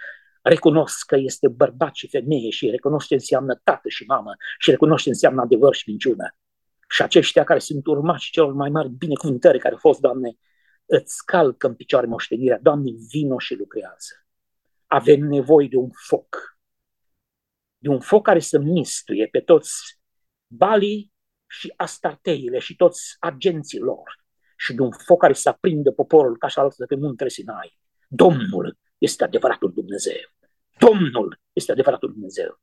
Recunosc 0.47 1.05
că 1.05 1.15
este 1.15 1.47
bărbat 1.47 1.95
și 1.95 2.07
femeie 2.07 2.49
și 2.49 2.69
recunosc 2.69 3.07
ce 3.07 3.13
înseamnă 3.13 3.61
tată 3.63 3.89
și 3.89 4.03
mamă 4.07 4.35
și 4.59 4.69
recunosc 4.69 5.03
ce 5.03 5.09
înseamnă 5.09 5.41
adevăr 5.41 5.75
și 5.75 5.89
minciună. 5.89 6.35
Și 6.89 7.01
aceștia 7.01 7.43
care 7.43 7.59
sunt 7.59 7.85
urmași 7.85 8.31
celor 8.31 8.53
mai 8.53 8.69
mari 8.69 8.89
binecuvântări 8.89 9.59
care 9.59 9.73
au 9.73 9.79
fost, 9.79 9.99
Doamne, 9.99 10.37
îți 10.85 11.25
calcă 11.25 11.67
în 11.67 11.75
picioare 11.75 12.05
moștenirea. 12.05 12.59
Doamne, 12.61 12.91
vino 13.11 13.39
și 13.39 13.55
lucrează 13.55 14.25
avem 14.87 15.19
nevoie 15.19 15.67
de 15.67 15.75
un 15.75 15.89
foc. 16.07 16.57
De 17.77 17.89
un 17.89 17.99
foc 17.99 18.23
care 18.23 18.39
să 18.39 18.59
mistuie 18.59 19.27
pe 19.27 19.39
toți 19.39 19.99
balii 20.47 21.13
și 21.47 21.73
astarteile 21.75 22.59
și 22.59 22.75
toți 22.75 23.15
agenții 23.19 23.79
lor. 23.79 24.23
Și 24.57 24.73
de 24.73 24.81
un 24.81 24.91
foc 24.91 25.19
care 25.19 25.33
să 25.33 25.49
aprindă 25.49 25.91
poporul 25.91 26.37
ca 26.37 26.47
și 26.47 26.59
alături 26.59 26.87
pe 26.87 26.95
muntele 26.95 27.29
Sinai. 27.29 27.79
Domnul 28.07 28.77
este 28.97 29.23
adevăratul 29.23 29.73
Dumnezeu. 29.73 30.34
Domnul 30.79 31.39
este 31.53 31.71
adevăratul 31.71 32.11
Dumnezeu 32.11 32.59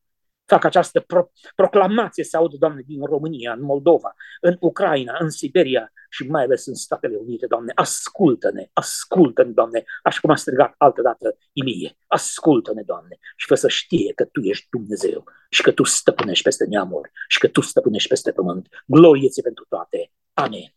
fac 0.53 0.65
această 0.65 1.01
pro- 1.01 1.31
proclamație 1.55 2.25
să 2.25 2.37
audă, 2.37 2.57
Doamne, 2.59 2.83
din 2.87 3.05
România, 3.05 3.53
în 3.53 3.63
Moldova, 3.63 4.15
în 4.41 4.57
Ucraina, 4.61 5.17
în 5.19 5.31
Siberia 5.31 5.93
și 6.11 6.23
mai 6.29 6.43
ales 6.43 6.67
în 6.67 6.75
Statele 6.75 7.17
Unite, 7.17 7.47
Doamne, 7.47 7.73
ascultă-ne, 7.75 8.67
ascultă-ne, 8.73 9.51
Doamne, 9.51 9.85
așa 10.03 10.19
cum 10.21 10.31
a 10.31 10.37
strigat 10.37 10.75
altădată 10.79 11.37
Ilie, 11.53 11.97
ascultă-ne, 12.07 12.83
Doamne, 12.83 13.19
și 13.37 13.47
fă 13.47 13.55
să 13.55 13.69
știe 13.69 14.13
că 14.13 14.25
Tu 14.25 14.41
ești 14.41 14.67
Dumnezeu 14.71 15.25
și 15.51 15.63
că 15.63 15.71
Tu 15.71 15.83
stăpânești 15.83 16.45
peste 16.45 16.65
neamuri 16.65 17.11
și 17.29 17.39
că 17.39 17.49
Tu 17.49 17.61
stăpânești 17.61 18.09
peste 18.09 18.33
pământ. 18.33 18.69
Glorie 18.87 19.29
ți 19.29 19.43
pentru 19.43 19.65
toate. 19.69 20.13
Amen. 20.33 20.75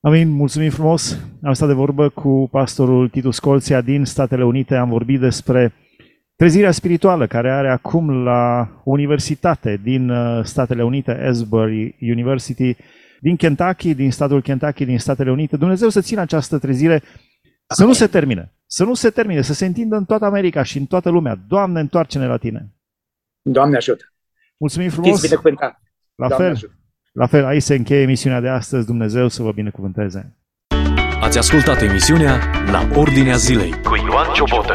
Amin, 0.00 0.28
mulțumim 0.28 0.70
frumos. 0.70 1.18
Am 1.42 1.52
stat 1.52 1.68
de 1.68 1.74
vorbă 1.74 2.08
cu 2.08 2.48
pastorul 2.50 3.08
Titus 3.08 3.38
Colția 3.38 3.80
din 3.80 4.04
Statele 4.04 4.44
Unite. 4.44 4.74
Am 4.74 4.88
vorbit 4.88 5.20
despre 5.20 5.74
Trezirea 6.38 6.70
spirituală 6.70 7.26
care 7.26 7.52
are 7.52 7.70
acum 7.70 8.22
la 8.22 8.70
universitate 8.84 9.80
din 9.82 10.08
uh, 10.08 10.44
Statele 10.44 10.84
Unite, 10.84 11.10
Asbury 11.10 11.96
University, 12.00 12.76
din 13.20 13.36
Kentucky, 13.36 13.94
din 13.94 14.10
statul 14.10 14.42
Kentucky, 14.42 14.84
din 14.84 14.98
Statele 14.98 15.30
Unite. 15.30 15.56
Dumnezeu 15.56 15.88
să 15.88 16.00
țină 16.00 16.20
această 16.20 16.58
trezire 16.58 17.02
să 17.66 17.84
nu 17.84 17.92
se 17.92 18.06
termine, 18.06 18.52
să 18.66 18.84
nu 18.84 18.94
se 18.94 19.10
termine, 19.10 19.42
să 19.42 19.52
se 19.52 19.66
întindă 19.66 19.96
în 19.96 20.04
toată 20.04 20.24
America 20.24 20.62
și 20.62 20.78
în 20.78 20.84
toată 20.84 21.10
lumea. 21.10 21.38
Doamne, 21.48 21.80
întoarce-ne 21.80 22.26
la 22.26 22.36
Tine! 22.36 22.74
Doamne 23.42 23.76
ajută! 23.76 24.04
Mulțumim 24.58 24.88
frumos! 24.88 25.20
Fiți 25.20 25.34
La 26.14 26.28
fel, 26.28 26.50
ajută. 26.50 26.72
la 27.12 27.26
fel, 27.26 27.44
aici 27.44 27.62
se 27.62 27.74
încheie 27.74 28.02
emisiunea 28.02 28.40
de 28.40 28.48
astăzi. 28.48 28.86
Dumnezeu 28.86 29.28
să 29.28 29.42
vă 29.42 29.52
binecuvânteze! 29.52 30.36
Ați 31.20 31.38
ascultat 31.38 31.82
emisiunea 31.82 32.40
La 32.70 32.88
Ordinea 32.94 33.36
Zilei 33.36 33.82
cu 33.82 33.96
Ioan 33.96 34.32
Ciobotă. 34.32 34.74